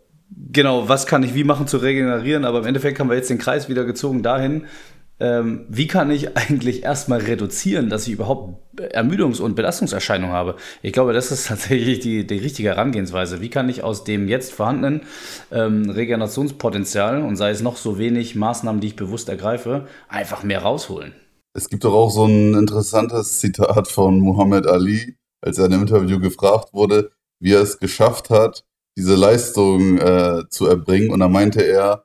genau, 0.53 0.89
was 0.89 1.07
kann 1.07 1.23
ich 1.23 1.35
wie 1.35 1.45
machen 1.45 1.67
zu 1.67 1.79
regenerieren, 1.79 2.45
aber 2.45 2.61
im 2.61 2.67
Endeffekt 2.67 3.01
haben 3.01 3.09
wir 3.09 3.17
jetzt 3.17 3.31
den 3.31 3.39
Kreis 3.39 3.69
wieder 3.69 3.85
gezogen 3.85 4.23
dahin, 4.23 4.67
ähm, 5.19 5.65
wie 5.69 5.87
kann 5.87 6.11
ich 6.11 6.37
eigentlich 6.37 6.83
erstmal 6.85 7.21
reduzieren, 7.21 7.89
dass 7.89 8.07
ich 8.07 8.13
überhaupt 8.13 8.61
Ermüdungs- 8.79 9.41
und 9.41 9.55
Belastungserscheinungen 9.55 10.35
habe? 10.35 10.57
Ich 10.83 10.93
glaube, 10.93 11.15
das 11.15 11.33
ist 11.33 11.49
tatsächlich 11.49 12.01
die, 12.01 12.27
die 12.27 12.39
richtige 12.39 12.69
Herangehensweise. 12.69 13.41
Wie 13.41 13.49
kann 13.49 13.69
ich 13.69 13.83
aus 13.83 14.05
dem 14.05 14.29
jetzt 14.29 14.53
vorhandenen 14.53 15.03
ähm, 15.51 15.89
Regenerationspotenzial 15.89 17.23
und 17.23 17.37
sei 17.37 17.51
es 17.51 17.63
noch 17.63 17.77
so 17.77 17.99
wenig 17.99 18.35
Maßnahmen, 18.35 18.81
die 18.81 18.89
ich 18.89 18.97
bewusst 18.97 19.29
ergreife, 19.29 19.87
einfach 20.09 20.43
mehr 20.43 20.61
rausholen? 20.61 21.15
Es 21.57 21.71
gibt 21.71 21.85
doch 21.85 21.95
auch 21.95 22.11
so 22.11 22.27
ein 22.27 22.53
interessantes 22.53 23.39
Zitat 23.39 23.89
von 23.89 24.21
Muhammad 24.21 24.67
Ali, 24.67 25.17
als 25.41 25.57
er 25.57 25.65
in 25.65 25.73
einem 25.73 25.83
Interview 25.85 26.21
gefragt 26.21 26.75
wurde, 26.75 27.13
wie 27.41 27.55
er 27.55 27.63
es 27.63 27.79
geschafft 27.79 28.29
hat, 28.29 28.67
diese 28.99 29.15
Leistung 29.15 29.97
äh, 29.97 30.43
zu 30.51 30.67
erbringen. 30.67 31.11
Und 31.11 31.21
da 31.21 31.29
meinte 31.29 31.63
er 31.63 32.05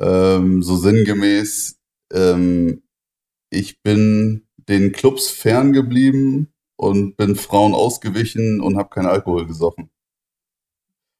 ähm, 0.00 0.64
so 0.64 0.76
sinngemäß, 0.76 1.78
ähm, 2.12 2.82
ich 3.50 3.80
bin 3.80 4.48
den 4.56 4.90
Clubs 4.90 5.30
ferngeblieben 5.30 6.52
und 6.76 7.16
bin 7.16 7.36
Frauen 7.36 7.74
ausgewichen 7.74 8.60
und 8.60 8.76
habe 8.76 8.88
keinen 8.88 9.06
Alkohol 9.06 9.46
gesoffen. 9.46 9.88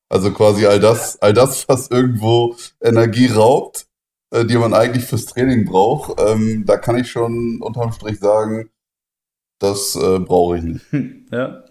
Also 0.09 0.33
quasi 0.33 0.67
all 0.67 0.81
das, 0.81 1.23
all 1.23 1.35
das, 1.35 1.69
was 1.69 1.89
irgendwo 1.89 2.57
Energie 2.81 3.29
raubt, 3.29 3.87
die 4.33 4.57
man 4.57 4.75
eigentlich 4.75 5.05
fürs 5.05 5.27
Training 5.27 5.65
braucht, 5.65 6.21
ähm, 6.21 6.65
da 6.67 6.77
kann 6.77 6.97
ich 6.97 7.11
schon 7.11 7.61
unterm 7.61 7.93
Strich 7.93 8.19
sagen, 8.21 8.71
das 9.59 9.97
äh, 9.97 10.19
brauche 10.19 10.59
ich 10.59 10.65
nicht. 10.65 10.93
Hm, 10.93 11.27
ja. 11.31 11.65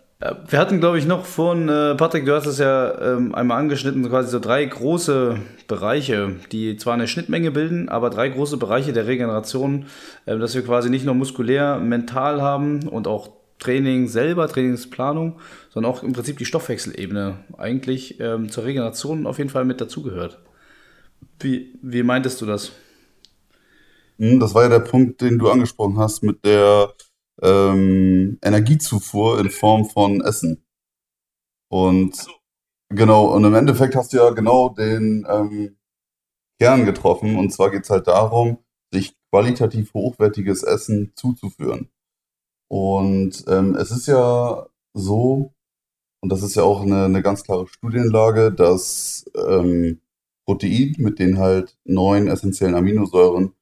Wir 0.50 0.60
hatten, 0.60 0.82
glaube 0.82 1.00
ich, 1.00 1.06
noch 1.06 1.24
vorhin, 1.24 1.70
äh, 1.70 1.96
Patrick, 1.96 2.26
du 2.26 2.36
hast 2.36 2.46
es 2.46 2.58
ja 2.58 3.00
ähm, 3.00 3.34
einmal 3.34 3.58
angeschnitten, 3.58 4.10
quasi 4.10 4.30
so 4.30 4.42
drei 4.42 4.66
große 4.66 5.38
Bereiche, 5.70 6.36
die 6.52 6.76
zwar 6.76 6.96
eine 6.96 7.08
Schnittmenge 7.08 7.52
bilden, 7.52 7.88
aber 7.88 8.10
drei 8.10 8.28
große 8.28 8.58
Bereiche 8.58 8.92
der 8.92 9.08
Regeneration, 9.08 9.86
äh, 10.26 10.38
dass 10.38 10.56
wir 10.56 10.64
quasi 10.64 10.90
nicht 10.90 11.06
nur 11.06 11.16
muskulär, 11.16 11.80
mental 11.80 12.42
haben 12.42 12.86
und 12.90 13.08
auch 13.08 13.30
Training 13.60 14.10
selber, 14.10 14.50
Trainingsplanung, 14.50 15.40
sondern 15.70 15.90
auch 15.90 16.04
im 16.04 16.12
Prinzip 16.12 16.38
die 16.38 16.46
Stoffwechselebene 16.46 17.36
eigentlich 17.58 18.20
ähm, 18.20 18.50
zur 18.50 18.66
Regeneration 18.66 19.26
auf 19.26 19.38
jeden 19.38 19.50
Fall 19.50 19.64
mit 19.64 19.80
dazugehört. 19.80 20.40
Wie, 21.40 21.78
wie 21.82 22.04
meintest 22.04 22.42
du 22.42 22.46
das? 22.46 22.72
Hm, 24.18 24.40
das 24.40 24.54
war 24.54 24.64
ja 24.64 24.70
der 24.70 24.80
Punkt, 24.80 25.22
den 25.22 25.40
du 25.40 25.50
angesprochen 25.50 25.98
hast 25.98 26.24
mit 26.24 26.44
der 26.44 26.94
ähm, 27.42 28.38
Energiezufuhr 28.42 29.40
in 29.40 29.50
Form 29.50 29.86
von 29.86 30.22
Essen. 30.22 30.66
Und 31.72 32.16
so. 32.16 32.32
genau, 32.90 33.34
und 33.34 33.46
im 33.46 33.56
Endeffekt 33.56 33.96
hast 33.96 34.12
du 34.12 34.18
ja 34.18 34.32
genau 34.32 34.70
den 34.70 35.26
ähm, 35.30 35.78
Kern 36.60 36.86
getroffen. 36.86 37.38
Und 37.38 37.52
zwar 37.52 37.72
geht 37.72 37.84
es 37.84 37.90
halt 37.90 38.08
darum, 38.08 38.58
sich 38.92 39.16
qualitativ 39.32 39.94
hochwertiges 39.94 40.64
Essen 40.64 41.14
zuzuführen. 41.16 41.90
Und 42.70 43.46
ähm, 43.48 43.76
es 43.76 43.92
ist 43.92 44.08
ja 44.08 44.68
so, 44.94 45.54
und 46.22 46.30
das 46.30 46.44
ist 46.44 46.56
ja 46.56 46.64
auch 46.64 46.82
eine, 46.82 47.06
eine 47.06 47.22
ganz 47.22 47.44
klare 47.44 47.68
Studienlage, 47.68 48.52
dass 48.52 49.26
ähm, 49.48 50.02
Protein 50.50 50.96
mit 50.98 51.20
den 51.20 51.38
halt 51.38 51.78
neun 51.86 52.28
essentiellen 52.28 52.74
Aminosäuren 52.74 53.54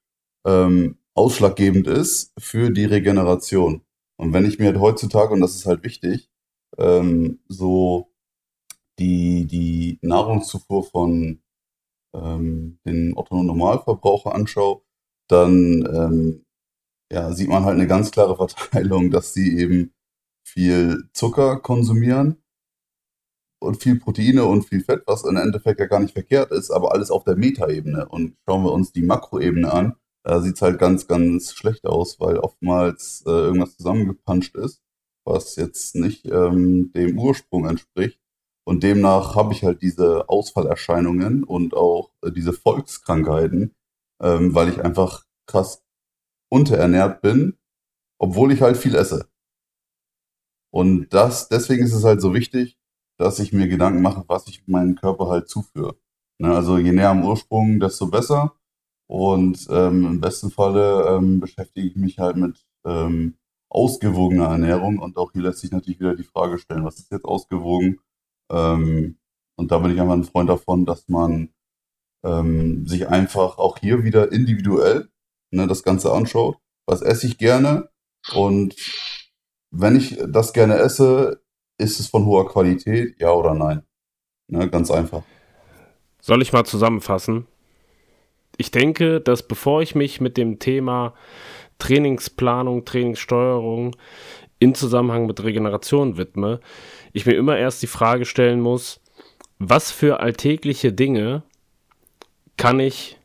ähm, 0.45 0.97
ausschlaggebend 1.15 1.85
ist 1.85 2.31
für 2.39 2.71
die 2.71 2.85
Regeneration. 2.85 3.81
Und 4.15 4.31
wenn 4.31 4.45
ich 4.45 4.57
mir 4.57 4.67
halt 4.67 4.79
heutzutage, 4.79 5.33
und 5.33 5.41
das 5.41 5.55
ist 5.55 5.65
halt 5.65 5.83
wichtig, 5.83 6.29
ähm, 6.77 7.41
so 7.49 8.13
die, 8.99 9.45
die 9.47 9.99
Nahrungszufuhr 10.01 10.85
von 10.85 11.41
ähm, 12.15 12.79
den 12.85 13.17
Otto-Normalverbraucher 13.17 14.33
anschaue, 14.33 14.81
dann 15.27 15.85
ähm, 15.93 16.45
ja, 17.11 17.33
sieht 17.33 17.49
man 17.49 17.65
halt 17.65 17.75
eine 17.75 17.87
ganz 17.87 18.11
klare 18.11 18.37
Verteilung, 18.37 19.11
dass 19.11 19.33
sie 19.33 19.57
eben 19.59 19.93
viel 20.45 21.09
Zucker 21.11 21.59
konsumieren 21.59 22.41
und 23.59 23.81
viel 23.81 23.99
Proteine 23.99 24.45
und 24.45 24.63
viel 24.63 24.83
Fett, 24.83 25.03
was 25.07 25.23
im 25.23 25.37
Endeffekt 25.37 25.79
ja 25.79 25.87
gar 25.87 25.99
nicht 25.99 26.13
verkehrt 26.13 26.51
ist, 26.51 26.71
aber 26.71 26.93
alles 26.93 27.11
auf 27.11 27.23
der 27.23 27.35
Metaebene. 27.35 28.07
Und 28.07 28.35
schauen 28.45 28.63
wir 28.63 28.71
uns 28.71 28.91
die 28.91 29.01
Makroebene 29.01 29.71
an, 29.71 29.95
da 30.23 30.41
sieht 30.41 30.55
es 30.55 30.61
halt 30.61 30.79
ganz, 30.79 31.07
ganz 31.07 31.53
schlecht 31.53 31.85
aus, 31.85 32.19
weil 32.19 32.37
oftmals 32.37 33.23
äh, 33.25 33.31
irgendwas 33.31 33.77
zusammengepanscht 33.77 34.55
ist, 34.55 34.81
was 35.25 35.55
jetzt 35.55 35.95
nicht 35.95 36.25
ähm, 36.25 36.91
dem 36.93 37.17
Ursprung 37.17 37.67
entspricht. 37.67 38.19
Und 38.65 38.83
demnach 38.83 39.35
habe 39.35 39.53
ich 39.53 39.63
halt 39.63 39.81
diese 39.81 40.27
Ausfallerscheinungen 40.27 41.45
und 41.45 41.73
auch 41.73 42.11
äh, 42.21 42.31
diese 42.31 42.51
Volkskrankheiten, 42.51 43.73
ähm, 44.21 44.53
weil 44.53 44.69
ich 44.69 44.83
einfach 44.83 45.23
krass 45.47 45.83
unterernährt 46.49 47.21
bin, 47.21 47.57
obwohl 48.19 48.51
ich 48.51 48.61
halt 48.61 48.77
viel 48.77 48.95
esse. 48.95 49.29
Und 50.73 51.09
das, 51.13 51.47
deswegen 51.47 51.85
ist 51.85 51.93
es 51.93 52.03
halt 52.03 52.21
so 52.21 52.33
wichtig, 52.33 52.76
dass 53.17 53.39
ich 53.39 53.53
mir 53.53 53.67
Gedanken 53.67 54.01
mache, 54.01 54.23
was 54.27 54.47
ich 54.47 54.67
meinem 54.67 54.95
Körper 54.95 55.29
halt 55.29 55.49
zuführe. 55.49 55.95
Ne, 56.39 56.53
also 56.53 56.77
je 56.77 56.91
näher 56.91 57.09
am 57.09 57.25
Ursprung, 57.25 57.79
desto 57.79 58.07
besser. 58.07 58.53
Und 59.07 59.67
ähm, 59.69 60.05
im 60.05 60.21
besten 60.21 60.51
Falle 60.51 61.07
ähm, 61.09 61.39
beschäftige 61.39 61.87
ich 61.87 61.95
mich 61.95 62.19
halt 62.19 62.37
mit 62.37 62.65
ähm, 62.85 63.37
ausgewogener 63.69 64.49
Ernährung. 64.49 64.99
Und 64.99 65.17
auch 65.17 65.31
hier 65.31 65.43
lässt 65.43 65.59
sich 65.59 65.71
natürlich 65.71 65.99
wieder 65.99 66.15
die 66.15 66.23
Frage 66.23 66.59
stellen, 66.59 66.85
was 66.85 66.99
ist 66.99 67.11
jetzt 67.11 67.25
ausgewogen? 67.25 67.99
Ähm, 68.51 69.17
und 69.57 69.71
da 69.71 69.79
bin 69.79 69.91
ich 69.91 70.01
einfach 70.01 70.13
ein 70.13 70.23
Freund 70.23 70.49
davon, 70.49 70.85
dass 70.85 71.07
man 71.07 71.49
ähm, 72.23 72.85
sich 72.85 73.07
einfach 73.07 73.57
auch 73.57 73.77
hier 73.79 74.03
wieder 74.03 74.31
individuell 74.31 75.09
ne, 75.51 75.67
das 75.67 75.83
Ganze 75.83 76.11
anschaut. 76.11 76.57
Was 76.85 77.01
esse 77.01 77.27
ich 77.27 77.37
gerne? 77.37 77.89
Und 78.35 78.75
wenn 79.71 79.95
ich 79.95 80.17
das 80.27 80.53
gerne 80.53 80.75
esse, 80.75 81.41
ist 81.77 81.99
es 81.99 82.07
von 82.07 82.25
hoher 82.25 82.47
Qualität, 82.47 83.19
ja 83.19 83.31
oder 83.31 83.53
nein? 83.53 83.83
Ne, 84.47 84.69
ganz 84.69 84.91
einfach. 84.91 85.23
Soll 86.21 86.41
ich 86.41 86.53
mal 86.53 86.65
zusammenfassen? 86.65 87.47
Ich 88.57 88.71
denke, 88.71 89.21
dass 89.21 89.47
bevor 89.47 89.81
ich 89.81 89.93
mich 89.93 90.19
mit 90.19 90.37
dem 90.37 90.59
Thema 90.59 91.13
Trainingsplanung, 91.79 92.85
Trainingssteuerung 92.85 93.95
in 94.59 94.73
Zusammenhang 94.73 95.27
mit 95.27 95.43
Regeneration 95.43 96.17
widme, 96.17 96.59
ich 97.13 97.25
mir 97.25 97.35
immer 97.35 97.57
erst 97.57 97.83
die 97.83 97.87
Frage 97.87 98.25
stellen 98.25 98.61
muss, 98.61 98.99
was 99.59 99.91
für 99.91 100.19
alltägliche 100.19 100.91
Dinge 100.91 101.43
kann 102.57 102.79
ich 102.79 103.19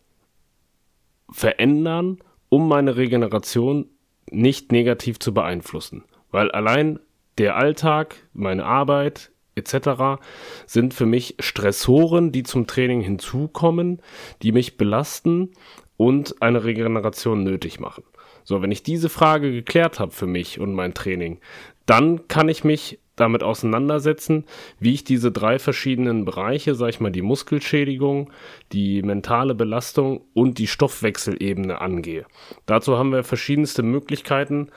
verändern, 1.30 2.18
um 2.50 2.68
meine 2.68 2.96
Regeneration 2.96 3.88
nicht 4.30 4.72
negativ 4.72 5.18
zu 5.18 5.32
beeinflussen? 5.32 6.04
Weil 6.30 6.50
allein 6.50 6.98
der 7.38 7.56
Alltag, 7.56 8.16
meine 8.32 8.64
Arbeit 8.64 9.30
etc. 9.54 10.20
sind 10.66 10.94
für 10.94 11.06
mich 11.06 11.36
Stressoren, 11.38 12.32
die 12.32 12.42
zum 12.42 12.66
Training 12.66 13.00
hinzukommen, 13.00 14.00
die 14.42 14.52
mich 14.52 14.76
belasten 14.76 15.50
und 15.96 16.40
eine 16.40 16.64
Regeneration 16.64 17.44
nötig 17.44 17.80
machen. 17.80 18.04
So, 18.44 18.60
wenn 18.62 18.72
ich 18.72 18.82
diese 18.82 19.08
Frage 19.08 19.52
geklärt 19.52 20.00
habe 20.00 20.12
für 20.12 20.26
mich 20.26 20.58
und 20.58 20.74
mein 20.74 20.94
Training, 20.94 21.38
dann 21.86 22.26
kann 22.28 22.48
ich 22.48 22.64
mich 22.64 22.98
damit 23.14 23.42
auseinandersetzen, 23.42 24.46
wie 24.80 24.94
ich 24.94 25.04
diese 25.04 25.30
drei 25.30 25.58
verschiedenen 25.58 26.24
Bereiche, 26.24 26.74
sag 26.74 26.88
ich 26.88 27.00
mal, 27.00 27.12
die 27.12 27.22
Muskelschädigung, 27.22 28.32
die 28.72 29.02
mentale 29.02 29.54
Belastung 29.54 30.22
und 30.32 30.58
die 30.58 30.66
Stoffwechselebene 30.66 31.80
angehe. 31.80 32.26
Dazu 32.66 32.96
haben 32.96 33.12
wir 33.12 33.22
verschiedenste 33.22 33.82
Möglichkeiten 33.82 34.70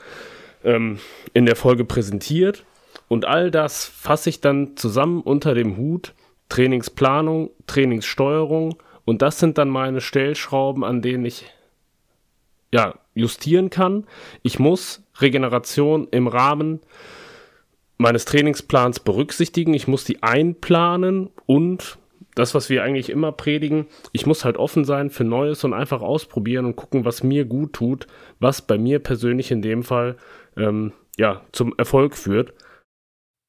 ähm, 0.66 0.98
in 1.32 1.46
der 1.46 1.56
Folge 1.56 1.84
präsentiert. 1.84 2.64
Und 3.08 3.24
all 3.24 3.50
das 3.50 3.86
fasse 3.86 4.28
ich 4.28 4.40
dann 4.40 4.76
zusammen 4.76 5.22
unter 5.22 5.54
dem 5.54 5.76
Hut 5.78 6.12
Trainingsplanung, 6.48 7.50
Trainingssteuerung. 7.66 8.76
Und 9.04 9.22
das 9.22 9.38
sind 9.38 9.58
dann 9.58 9.68
meine 9.68 10.00
Stellschrauben, 10.00 10.84
an 10.84 11.02
denen 11.02 11.24
ich 11.24 11.46
ja, 12.72 12.94
justieren 13.14 13.70
kann. 13.70 14.06
Ich 14.42 14.58
muss 14.58 15.02
Regeneration 15.20 16.08
im 16.10 16.26
Rahmen 16.26 16.80
meines 17.98 18.24
Trainingsplans 18.24 19.00
berücksichtigen. 19.00 19.74
Ich 19.74 19.88
muss 19.88 20.04
die 20.04 20.22
einplanen 20.22 21.30
und 21.46 21.98
das, 22.34 22.54
was 22.54 22.68
wir 22.68 22.82
eigentlich 22.82 23.08
immer 23.08 23.32
predigen, 23.32 23.86
ich 24.12 24.26
muss 24.26 24.44
halt 24.44 24.58
offen 24.58 24.84
sein 24.84 25.08
für 25.08 25.24
Neues 25.24 25.64
und 25.64 25.72
einfach 25.72 26.02
ausprobieren 26.02 26.66
und 26.66 26.76
gucken, 26.76 27.06
was 27.06 27.22
mir 27.22 27.46
gut 27.46 27.72
tut, 27.72 28.06
was 28.40 28.60
bei 28.60 28.76
mir 28.76 28.98
persönlich 28.98 29.50
in 29.50 29.62
dem 29.62 29.82
Fall 29.82 30.16
ähm, 30.56 30.92
ja, 31.16 31.44
zum 31.52 31.74
Erfolg 31.78 32.16
führt. 32.16 32.54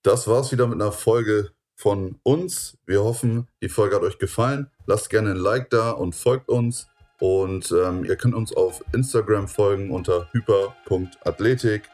Das 0.03 0.27
war's 0.27 0.51
wieder 0.51 0.67
mit 0.67 0.81
einer 0.81 0.91
Folge 0.91 1.51
von 1.75 2.19
uns. 2.23 2.77
Wir 2.85 3.03
hoffen, 3.03 3.47
die 3.61 3.69
Folge 3.69 3.95
hat 3.95 4.03
euch 4.03 4.19
gefallen. 4.19 4.71
Lasst 4.85 5.09
gerne 5.09 5.31
ein 5.31 5.37
Like 5.37 5.69
da 5.69 5.91
und 5.91 6.15
folgt 6.15 6.49
uns. 6.49 6.87
Und 7.19 7.71
ähm, 7.71 8.05
ihr 8.05 8.15
könnt 8.15 8.35
uns 8.35 8.55
auf 8.55 8.83
Instagram 8.93 9.47
folgen 9.47 9.91
unter 9.91 10.29
hyper.athletik 10.33 11.89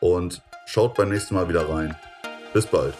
und 0.00 0.42
schaut 0.66 0.94
beim 0.94 1.10
nächsten 1.10 1.34
Mal 1.34 1.48
wieder 1.48 1.68
rein. 1.68 1.94
Bis 2.52 2.66
bald. 2.66 2.94